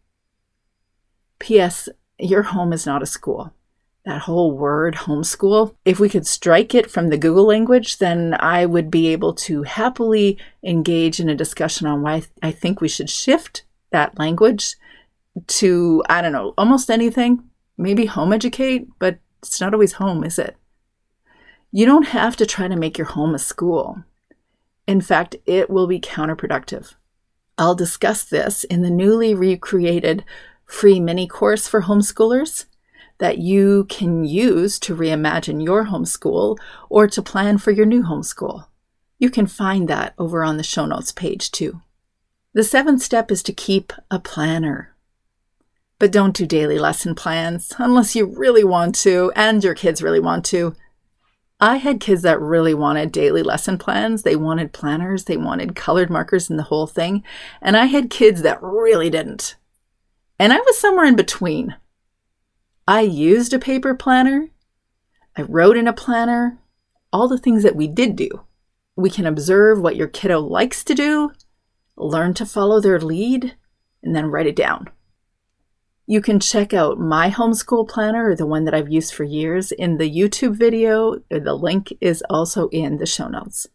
P.S. 1.39 1.89
Your 2.19 2.43
home 2.43 2.73
is 2.73 2.87
not 2.87 3.03
a 3.03 3.07
school 3.07 3.53
that 4.09 4.23
whole 4.23 4.53
word 4.53 4.95
homeschool, 4.95 5.75
if 5.85 6.01
we 6.01 6.09
could 6.09 6.27
strike 6.27 6.75
it 6.75 6.91
from 6.91 7.09
the 7.09 7.19
Google 7.19 7.47
language, 7.47 7.99
then 7.99 8.35
I 8.41 8.65
would 8.65 8.91
be 8.91 9.09
able 9.09 9.35
to 9.35 9.65
happily 9.65 10.39
engage 10.65 11.21
in 11.21 11.29
a 11.29 11.35
discussion 11.35 11.87
on 11.87 12.01
why 12.01 12.23
I 12.43 12.51
think 12.51 12.81
we 12.81 12.89
should 12.89 13.11
shift 13.11 13.65
that 13.91 14.19
language 14.19 14.77
to, 15.47 16.03
I 16.09 16.23
don't 16.23 16.33
know, 16.33 16.55
almost 16.57 16.91
anything. 16.91 17.45
Maybe 17.77 18.07
home 18.07 18.33
educate, 18.33 18.89
but 18.99 19.19
it's 19.43 19.61
not 19.61 19.75
always 19.75 19.93
home, 19.93 20.25
is 20.25 20.39
it? 20.39 20.57
You 21.71 21.85
don't 21.85 22.09
have 22.09 22.35
to 22.39 22.47
try 22.47 22.67
to 22.67 22.77
make 22.77 22.97
your 22.97 23.09
home 23.09 23.35
a 23.35 23.39
school. 23.39 24.05
In 24.89 25.03
fact, 25.03 25.37
it 25.45 25.69
will 25.69 25.87
be 25.87 26.01
counterproductive. 26.01 26.95
I'll 27.59 27.75
discuss 27.75 28.25
this 28.25 28.65
in 28.65 28.81
the 28.81 28.91
newly 28.91 29.35
recreated 29.35 30.25
free 30.65 30.99
mini 30.99 31.29
course 31.29 31.69
for 31.69 31.83
homeschoolers 31.83 32.65
that 33.19 33.37
you 33.37 33.85
can 33.91 34.25
use 34.25 34.79
to 34.79 34.97
reimagine 34.97 35.63
your 35.63 35.87
homeschool 35.87 36.57
or 36.89 37.07
to 37.07 37.21
plan 37.21 37.59
for 37.59 37.71
your 37.71 37.85
new 37.85 38.03
homeschool. 38.03 38.69
You 39.19 39.29
can 39.29 39.47
find 39.47 39.89
that 39.89 40.15
over 40.17 40.43
on 40.43 40.57
the 40.57 40.63
show 40.63 40.87
notes 40.87 41.13
page 41.13 41.51
too. 41.51 41.83
The 42.55 42.65
seventh 42.65 43.03
step 43.03 43.31
is 43.31 43.43
to 43.43 43.53
keep 43.53 43.93
a 44.11 44.19
planner. 44.19 44.95
But 45.99 46.13
don't 46.13 46.35
do 46.35 46.47
daily 46.47 46.79
lesson 46.79 47.15
plans 47.15 47.75
unless 47.77 48.17
you 48.17 48.25
really 48.25 48.65
want 48.65 48.95
to 48.97 49.33
and 49.37 49.63
your 49.63 49.75
kids 49.75 50.03
really 50.03 50.21
want 50.21 50.47
to. 50.47 50.75
I 51.61 51.79
had 51.79 52.01
kids 52.01 52.23
that 52.23 52.41
really 52.41 52.75
wanted 52.75 53.11
daily 53.11 53.43
lesson 53.43 53.79
plans. 53.79 54.23
They 54.23 54.37
wanted 54.37 54.73
planners, 54.73 55.25
they 55.25 55.37
wanted 55.37 55.75
colored 55.75 56.09
markers 56.09 56.49
and 56.49 56.59
the 56.59 56.65
whole 56.65 56.87
thing. 56.87 57.25
And 57.61 57.77
I 57.77 57.87
had 57.87 58.11
kids 58.11 58.43
that 58.43 58.63
really 58.63 59.11
didn't. 59.11 59.57
And 60.39 60.53
I 60.53 60.59
was 60.59 60.79
somewhere 60.79 61.07
in 61.07 61.17
between. 61.17 61.75
I 62.87 63.01
used 63.01 63.53
a 63.53 63.59
paper 63.59 63.95
planner, 63.95 64.51
I 65.37 65.43
wrote 65.43 65.77
in 65.77 65.87
a 65.87 65.93
planner, 65.93 66.59
all 67.13 67.29
the 67.29 67.39
things 67.39 67.63
that 67.63 67.77
we 67.77 67.87
did 67.87 68.17
do. 68.17 68.29
We 68.97 69.11
can 69.11 69.27
observe 69.27 69.81
what 69.81 69.95
your 69.95 70.09
kiddo 70.09 70.41
likes 70.41 70.83
to 70.85 70.95
do, 70.95 71.33
learn 71.97 72.35
to 72.35 72.47
follow 72.47 72.81
their 72.81 73.01
lead, 73.01 73.55
and 74.03 74.17
then 74.17 74.27
write 74.27 74.47
it 74.47 74.57
down. 74.57 74.91
You 76.11 76.23
can 76.23 76.41
check 76.41 76.73
out 76.73 76.99
my 76.99 77.29
homeschool 77.29 77.87
planner, 77.87 78.31
or 78.31 78.35
the 78.35 78.47
one 78.47 78.65
that 78.65 78.73
I've 78.73 78.91
used 78.91 79.13
for 79.13 79.25
years, 79.25 79.73
in 79.73 79.99
the 79.99 80.11
YouTube 80.11 80.57
video. 80.57 81.19
The 81.29 81.53
link 81.53 81.93
is 82.01 82.25
also 82.31 82.71
in 82.71 82.97
the 82.97 83.05
show 83.05 83.29
notes. 83.29 83.67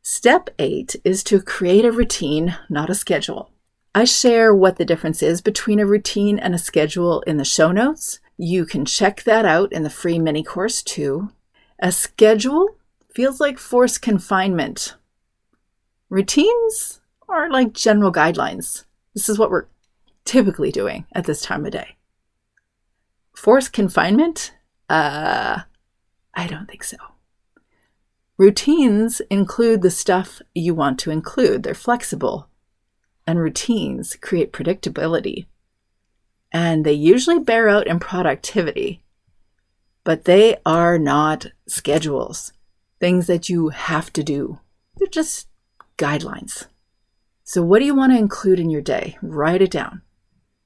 Step 0.00 0.48
eight 0.58 0.96
is 1.04 1.22
to 1.24 1.42
create 1.42 1.84
a 1.84 1.92
routine, 1.92 2.56
not 2.70 2.88
a 2.88 2.94
schedule. 2.94 3.50
I 3.94 4.04
share 4.04 4.54
what 4.54 4.78
the 4.78 4.86
difference 4.86 5.22
is 5.22 5.42
between 5.42 5.78
a 5.78 5.84
routine 5.84 6.38
and 6.38 6.54
a 6.54 6.58
schedule 6.58 7.20
in 7.26 7.36
the 7.36 7.44
show 7.44 7.70
notes. 7.70 8.20
You 8.38 8.64
can 8.64 8.86
check 8.86 9.24
that 9.24 9.44
out 9.44 9.74
in 9.74 9.82
the 9.82 9.90
free 9.90 10.18
mini 10.18 10.42
course 10.42 10.82
too. 10.82 11.32
A 11.80 11.92
schedule 11.92 12.78
feels 13.14 13.40
like 13.40 13.58
forced 13.58 14.00
confinement. 14.00 14.94
Routines 16.08 17.02
are 17.28 17.50
like 17.50 17.74
general 17.74 18.10
guidelines. 18.10 18.84
This 19.14 19.28
is 19.28 19.38
what 19.38 19.50
we're 19.50 19.66
typically 20.24 20.70
doing 20.70 21.06
at 21.12 21.24
this 21.24 21.42
time 21.42 21.64
of 21.64 21.72
day. 21.72 21.96
Forced 23.34 23.72
confinement? 23.72 24.54
Uh, 24.88 25.60
I 26.34 26.46
don't 26.46 26.66
think 26.66 26.84
so. 26.84 26.96
Routines 28.36 29.20
include 29.30 29.82
the 29.82 29.90
stuff 29.90 30.42
you 30.54 30.74
want 30.74 30.98
to 31.00 31.10
include, 31.10 31.62
they're 31.62 31.74
flexible. 31.74 32.48
And 33.26 33.38
routines 33.38 34.16
create 34.16 34.52
predictability. 34.52 35.46
And 36.52 36.84
they 36.84 36.92
usually 36.92 37.38
bear 37.38 37.68
out 37.68 37.86
in 37.86 37.98
productivity, 37.98 39.02
but 40.04 40.24
they 40.24 40.56
are 40.66 40.98
not 40.98 41.46
schedules, 41.66 42.52
things 43.00 43.26
that 43.26 43.48
you 43.48 43.70
have 43.70 44.12
to 44.12 44.22
do. 44.22 44.60
They're 44.96 45.08
just 45.08 45.48
guidelines. 45.96 46.66
So, 47.44 47.62
what 47.62 47.80
do 47.80 47.84
you 47.84 47.94
want 47.94 48.12
to 48.12 48.18
include 48.18 48.60
in 48.60 48.70
your 48.70 48.80
day? 48.82 49.18
Write 49.22 49.62
it 49.62 49.70
down. 49.70 50.02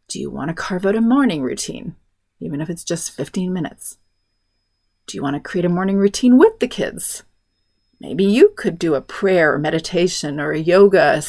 Do 0.09 0.19
you 0.19 0.31
want 0.31 0.49
to 0.49 0.55
carve 0.55 0.87
out 0.87 0.97
a 0.97 1.03
morning 1.03 1.43
routine, 1.43 1.95
even 2.41 2.63
if 2.63 2.71
it's 2.71 2.83
just 2.83 3.11
15 3.11 3.53
minutes? 3.53 3.99
Do 5.07 5.19
you 5.19 5.23
want 5.23 5.37
to 5.37 5.41
create 5.41 5.67
a 5.67 5.69
morning 5.69 5.99
routine 5.99 6.39
with 6.39 6.61
the 6.61 6.67
kids? 6.67 7.25
Maybe 8.01 8.25
you 8.25 8.55
could 8.57 8.79
do 8.79 8.95
a 8.95 9.03
prayer 9.03 9.53
or 9.53 9.59
meditation 9.59 10.41
or 10.41 10.53
a 10.53 10.59
yoga 10.59 11.21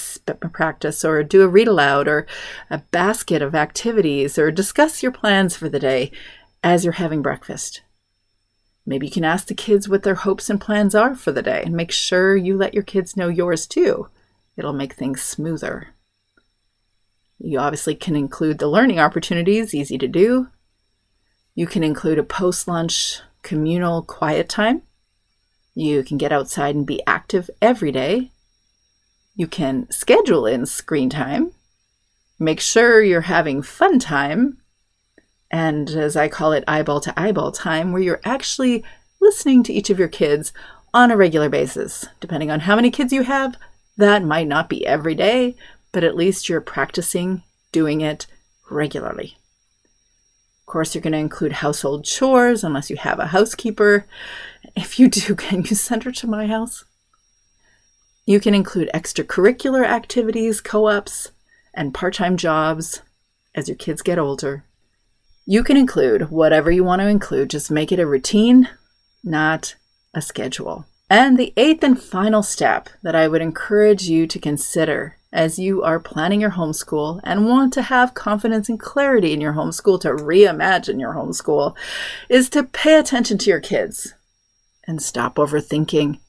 practice 0.53 1.03
or 1.03 1.23
do 1.23 1.41
a 1.41 1.47
read 1.47 1.67
aloud 1.67 2.07
or 2.07 2.25
a 2.69 2.77
basket 2.91 3.41
of 3.41 3.53
activities 3.53 4.37
or 4.37 4.49
discuss 4.49 5.03
your 5.03 5.11
plans 5.11 5.57
for 5.57 5.67
the 5.67 5.79
day 5.79 6.11
as 6.63 6.85
you're 6.85 6.93
having 6.93 7.21
breakfast. 7.21 7.81
Maybe 8.85 9.07
you 9.07 9.11
can 9.11 9.25
ask 9.25 9.47
the 9.47 9.55
kids 9.55 9.89
what 9.89 10.03
their 10.03 10.15
hopes 10.15 10.49
and 10.49 10.61
plans 10.61 10.95
are 10.95 11.15
for 11.15 11.33
the 11.33 11.41
day 11.41 11.63
and 11.65 11.75
make 11.75 11.91
sure 11.91 12.37
you 12.37 12.55
let 12.55 12.73
your 12.73 12.83
kids 12.83 13.17
know 13.17 13.27
yours 13.27 13.67
too. 13.67 14.07
It'll 14.55 14.71
make 14.71 14.93
things 14.93 15.21
smoother. 15.21 15.89
You 17.39 17.59
obviously 17.59 17.95
can 17.95 18.15
include 18.15 18.59
the 18.59 18.67
learning 18.67 18.99
opportunities, 18.99 19.73
easy 19.73 19.97
to 19.97 20.07
do. 20.07 20.49
You 21.55 21.67
can 21.67 21.83
include 21.83 22.19
a 22.19 22.23
post 22.23 22.67
lunch 22.67 23.21
communal 23.41 24.01
quiet 24.01 24.49
time. 24.49 24.81
You 25.73 26.03
can 26.03 26.17
get 26.17 26.33
outside 26.33 26.75
and 26.75 26.85
be 26.85 27.01
active 27.07 27.49
every 27.61 27.91
day. 27.91 28.31
You 29.35 29.47
can 29.47 29.89
schedule 29.89 30.45
in 30.45 30.65
screen 30.65 31.09
time. 31.09 31.53
Make 32.37 32.59
sure 32.59 33.01
you're 33.01 33.21
having 33.21 33.61
fun 33.61 33.99
time. 33.99 34.57
And 35.49 35.89
as 35.89 36.17
I 36.17 36.27
call 36.27 36.51
it, 36.51 36.65
eyeball 36.67 36.99
to 37.01 37.17
eyeball 37.19 37.51
time, 37.51 37.91
where 37.91 38.01
you're 38.01 38.21
actually 38.25 38.83
listening 39.21 39.63
to 39.63 39.73
each 39.73 39.89
of 39.89 39.97
your 39.97 40.07
kids 40.07 40.51
on 40.93 41.11
a 41.11 41.17
regular 41.17 41.49
basis. 41.49 42.05
Depending 42.19 42.51
on 42.51 42.61
how 42.61 42.75
many 42.75 42.91
kids 42.91 43.13
you 43.13 43.23
have, 43.23 43.55
that 43.97 44.23
might 44.23 44.47
not 44.47 44.69
be 44.69 44.85
every 44.85 45.15
day, 45.15 45.55
but 45.91 46.03
at 46.03 46.15
least 46.15 46.49
you're 46.49 46.61
practicing 46.61 47.43
doing 47.71 48.01
it 48.01 48.27
regularly. 48.69 49.37
Of 50.61 50.65
course, 50.65 50.93
you're 50.93 51.01
going 51.01 51.13
to 51.13 51.19
include 51.19 51.53
household 51.53 52.05
chores 52.05 52.63
unless 52.63 52.89
you 52.89 52.97
have 52.97 53.19
a 53.19 53.27
housekeeper. 53.27 54.05
If 54.75 54.99
you 54.99 55.07
do, 55.07 55.35
can 55.47 55.63
you 55.63 55.75
send 55.75 56.03
her 56.03 56.11
to 56.11 56.27
my 56.27 56.47
house? 56.47 56.85
You 58.25 58.39
can 58.39 58.53
include 58.53 58.91
extracurricular 58.93 59.83
activities, 59.85 60.61
co 60.61 60.87
ops, 60.87 61.31
and 61.73 61.93
part 61.93 62.13
time 62.13 62.37
jobs 62.37 63.01
as 63.55 63.67
your 63.67 63.77
kids 63.77 64.03
get 64.03 64.19
older. 64.19 64.63
You 65.45 65.63
can 65.63 65.77
include 65.77 66.29
whatever 66.29 66.69
you 66.69 66.83
want 66.83 67.01
to 67.01 67.07
include, 67.07 67.49
just 67.49 67.71
make 67.71 67.91
it 67.91 67.99
a 67.99 68.05
routine, 68.05 68.69
not 69.23 69.75
a 70.13 70.21
schedule. 70.21 70.85
And 71.09 71.39
the 71.39 71.53
eighth 71.57 71.83
and 71.83 71.99
final 71.99 72.43
step 72.43 72.89
that 73.01 73.15
I 73.15 73.27
would 73.27 73.41
encourage 73.41 74.03
you 74.03 74.27
to 74.27 74.37
consider 74.37 75.17
as 75.31 75.59
you 75.59 75.83
are 75.83 75.99
planning 75.99 76.41
your 76.41 76.51
homeschool 76.51 77.19
and 77.23 77.45
want 77.47 77.71
to 77.73 77.83
have 77.83 78.13
confidence 78.13 78.67
and 78.67 78.79
clarity 78.79 79.33
in 79.33 79.41
your 79.41 79.53
homeschool 79.53 79.99
to 80.01 80.09
reimagine 80.09 80.99
your 80.99 81.13
homeschool 81.13 81.75
is 82.29 82.49
to 82.49 82.63
pay 82.63 82.97
attention 82.97 83.37
to 83.37 83.49
your 83.49 83.59
kids 83.59 84.15
and 84.87 85.01
stop 85.01 85.35
overthinking. 85.35 86.19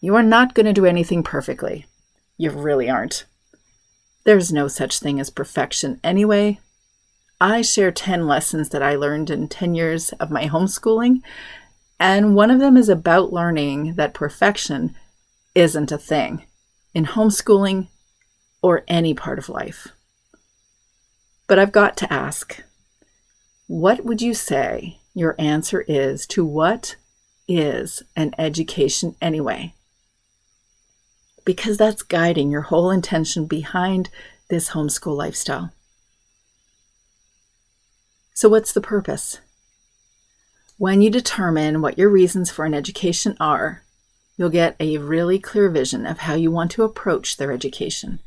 You 0.00 0.14
are 0.14 0.22
not 0.22 0.54
going 0.54 0.66
to 0.66 0.72
do 0.72 0.84
anything 0.84 1.22
perfectly. 1.22 1.86
You 2.36 2.50
really 2.50 2.90
aren't. 2.90 3.24
There's 4.24 4.52
no 4.52 4.68
such 4.68 4.98
thing 4.98 5.18
as 5.18 5.30
perfection 5.30 5.98
anyway. 6.04 6.60
I 7.40 7.62
share 7.62 7.90
10 7.90 8.26
lessons 8.26 8.68
that 8.68 8.82
I 8.82 8.94
learned 8.94 9.30
in 9.30 9.48
10 9.48 9.74
years 9.74 10.10
of 10.20 10.30
my 10.30 10.48
homeschooling, 10.48 11.22
and 11.98 12.36
one 12.36 12.50
of 12.50 12.60
them 12.60 12.76
is 12.76 12.88
about 12.88 13.32
learning 13.32 13.94
that 13.94 14.14
perfection 14.14 14.94
isn't 15.54 15.90
a 15.90 15.98
thing. 15.98 16.46
In 16.94 17.06
homeschooling, 17.06 17.88
or 18.62 18.84
any 18.88 19.12
part 19.12 19.38
of 19.38 19.48
life. 19.48 19.88
But 21.46 21.58
I've 21.58 21.72
got 21.72 21.96
to 21.98 22.12
ask 22.12 22.62
what 23.66 24.04
would 24.04 24.22
you 24.22 24.34
say 24.34 24.98
your 25.14 25.34
answer 25.38 25.82
is 25.82 26.26
to 26.28 26.44
what 26.44 26.96
is 27.48 28.02
an 28.16 28.34
education 28.38 29.16
anyway? 29.20 29.74
Because 31.44 31.76
that's 31.76 32.02
guiding 32.02 32.50
your 32.50 32.62
whole 32.62 32.90
intention 32.90 33.46
behind 33.46 34.08
this 34.48 34.70
homeschool 34.70 35.16
lifestyle. 35.16 35.72
So, 38.34 38.48
what's 38.48 38.72
the 38.72 38.80
purpose? 38.80 39.40
When 40.78 41.00
you 41.00 41.10
determine 41.10 41.80
what 41.80 41.98
your 41.98 42.08
reasons 42.08 42.50
for 42.50 42.64
an 42.64 42.74
education 42.74 43.36
are, 43.38 43.82
you'll 44.36 44.50
get 44.50 44.76
a 44.80 44.98
really 44.98 45.38
clear 45.38 45.68
vision 45.68 46.06
of 46.06 46.18
how 46.18 46.34
you 46.34 46.50
want 46.50 46.70
to 46.72 46.82
approach 46.82 47.36
their 47.36 47.52
education. 47.52 48.20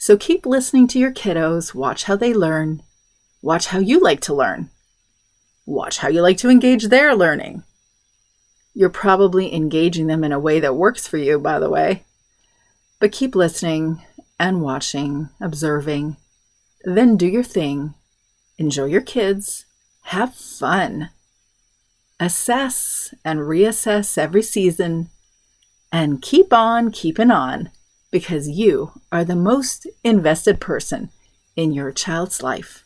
So 0.00 0.16
keep 0.16 0.46
listening 0.46 0.88
to 0.88 0.98
your 0.98 1.12
kiddos, 1.12 1.74
watch 1.74 2.04
how 2.04 2.16
they 2.16 2.32
learn, 2.32 2.82
watch 3.42 3.66
how 3.66 3.80
you 3.80 4.00
like 4.00 4.22
to 4.22 4.34
learn, 4.34 4.70
watch 5.66 5.98
how 5.98 6.08
you 6.08 6.22
like 6.22 6.38
to 6.38 6.48
engage 6.48 6.84
their 6.84 7.14
learning. 7.14 7.64
You're 8.72 8.88
probably 8.88 9.54
engaging 9.54 10.06
them 10.06 10.24
in 10.24 10.32
a 10.32 10.38
way 10.38 10.58
that 10.58 10.74
works 10.74 11.06
for 11.06 11.18
you, 11.18 11.38
by 11.38 11.58
the 11.58 11.68
way. 11.68 12.04
But 12.98 13.12
keep 13.12 13.34
listening 13.34 14.00
and 14.38 14.62
watching, 14.62 15.28
observing. 15.38 16.16
Then 16.82 17.18
do 17.18 17.26
your 17.26 17.42
thing. 17.42 17.92
Enjoy 18.56 18.86
your 18.86 19.02
kids. 19.02 19.66
Have 20.04 20.34
fun. 20.34 21.10
Assess 22.18 23.12
and 23.22 23.40
reassess 23.40 24.16
every 24.16 24.42
season. 24.42 25.10
And 25.92 26.22
keep 26.22 26.54
on 26.54 26.90
keeping 26.90 27.30
on 27.30 27.70
because 28.10 28.48
you 28.48 28.92
are 29.12 29.24
the 29.24 29.36
most 29.36 29.86
invested 30.02 30.60
person 30.60 31.10
in 31.56 31.72
your 31.72 31.92
child's 31.92 32.42
life. 32.42 32.84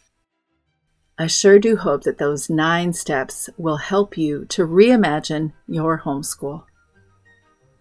I 1.18 1.28
sure 1.28 1.58
do 1.58 1.76
hope 1.76 2.02
that 2.02 2.18
those 2.18 2.50
nine 2.50 2.92
steps 2.92 3.48
will 3.56 3.76
help 3.76 4.18
you 4.18 4.46
to 4.46 4.66
reimagine 4.66 5.52
your 5.68 6.02
homeschool. 6.04 6.64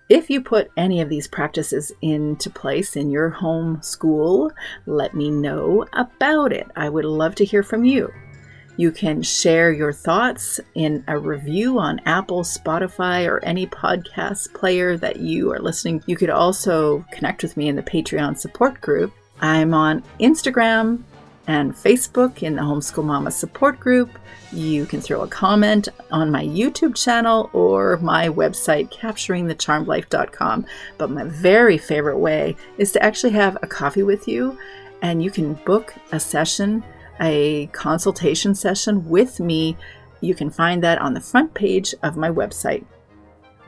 If 0.09 0.29
you 0.29 0.41
put 0.41 0.69
any 0.77 1.01
of 1.01 1.09
these 1.09 1.27
practices 1.27 1.91
into 2.01 2.49
place 2.49 2.95
in 2.95 3.09
your 3.09 3.29
home 3.29 3.81
school, 3.81 4.51
let 4.85 5.15
me 5.15 5.31
know 5.31 5.85
about 5.93 6.53
it. 6.53 6.67
I 6.75 6.89
would 6.89 7.05
love 7.05 7.33
to 7.35 7.45
hear 7.45 7.63
from 7.63 7.83
you. 7.83 8.13
You 8.75 8.91
can 8.91 9.21
share 9.21 9.71
your 9.71 9.93
thoughts 9.93 10.59
in 10.73 11.03
a 11.07 11.17
review 11.17 11.79
on 11.79 12.01
Apple, 12.05 12.41
Spotify, 12.41 13.27
or 13.27 13.43
any 13.45 13.67
podcast 13.67 14.53
player 14.53 14.97
that 14.97 15.17
you 15.17 15.51
are 15.51 15.59
listening. 15.59 16.03
You 16.07 16.15
could 16.15 16.31
also 16.31 17.05
connect 17.11 17.43
with 17.43 17.55
me 17.55 17.67
in 17.67 17.75
the 17.75 17.83
Patreon 17.83 18.37
support 18.39 18.81
group. 18.81 19.13
I'm 19.41 19.73
on 19.73 20.03
Instagram 20.19 21.03
and 21.47 21.73
Facebook 21.73 22.41
in 22.41 22.55
the 22.55 22.61
Homeschool 22.61 23.03
Mama 23.03 23.29
support 23.29 23.79
group. 23.79 24.09
You 24.51 24.85
can 24.85 25.01
throw 25.01 25.21
a 25.21 25.27
comment 25.27 25.89
on 26.11 26.31
my 26.31 26.43
YouTube 26.43 26.95
channel 26.95 27.49
or 27.53 27.97
my 27.97 28.29
website, 28.29 28.91
capturingthecharmedlife.com. 28.91 30.65
But 30.97 31.11
my 31.11 31.25
very 31.25 31.77
favorite 31.77 32.17
way 32.17 32.55
is 32.77 32.91
to 32.93 33.03
actually 33.03 33.33
have 33.33 33.57
a 33.61 33.67
coffee 33.67 34.03
with 34.03 34.27
you, 34.27 34.57
and 35.01 35.23
you 35.23 35.29
can 35.29 35.55
book 35.65 35.93
a 36.11 36.19
session, 36.19 36.83
a 37.19 37.67
consultation 37.67 38.55
session 38.55 39.09
with 39.09 39.39
me. 39.39 39.77
You 40.21 40.35
can 40.35 40.49
find 40.49 40.83
that 40.83 40.99
on 40.99 41.13
the 41.13 41.21
front 41.21 41.53
page 41.53 41.93
of 42.03 42.17
my 42.17 42.29
website. 42.29 42.85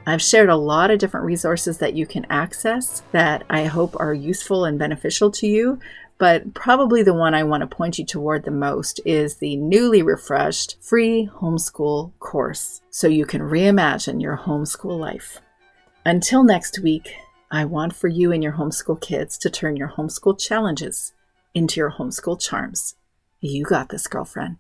I've 0.08 0.22
shared 0.22 0.50
a 0.50 0.56
lot 0.56 0.92
of 0.92 1.00
different 1.00 1.26
resources 1.26 1.80
that 1.80 1.96
you 1.96 2.06
can 2.06 2.26
access 2.30 3.02
that 3.12 3.44
I 3.50 3.66
hope 3.66 3.96
are 4.00 4.14
useful 4.14 4.66
and 4.66 4.78
beneficial 4.78 5.32
to 5.32 5.48
you. 5.48 5.80
But 6.18 6.54
probably 6.54 7.04
the 7.04 7.14
one 7.14 7.34
I 7.34 7.44
want 7.44 7.62
to 7.62 7.76
point 7.76 8.00
you 8.00 8.06
toward 8.06 8.44
the 8.44 8.52
most 8.52 9.02
is 9.04 9.38
the 9.38 9.58
newly 9.58 10.02
refreshed 10.02 10.78
free 10.80 11.30
homeschool 11.42 12.14
course 12.20 12.82
so 12.90 13.08
you 13.08 13.26
can 13.26 13.42
reimagine 13.42 14.22
your 14.22 14.38
homeschool 14.38 14.98
life. 14.98 15.42
Until 16.06 16.44
next 16.44 16.80
week, 16.80 17.16
I 17.52 17.66
want 17.66 17.96
for 17.96 18.08
you 18.08 18.32
and 18.32 18.42
your 18.42 18.54
homeschool 18.54 19.02
kids 19.02 19.38
to 19.40 19.50
turn 19.50 19.76
your 19.76 19.90
homeschool 19.90 20.40
challenges 20.40 21.14
into 21.54 21.80
your 21.80 21.92
homeschool 21.92 22.40
charms. 22.40 22.96
You 23.48 23.64
got 23.64 23.90
this, 23.90 24.08
girlfriend. 24.08 24.58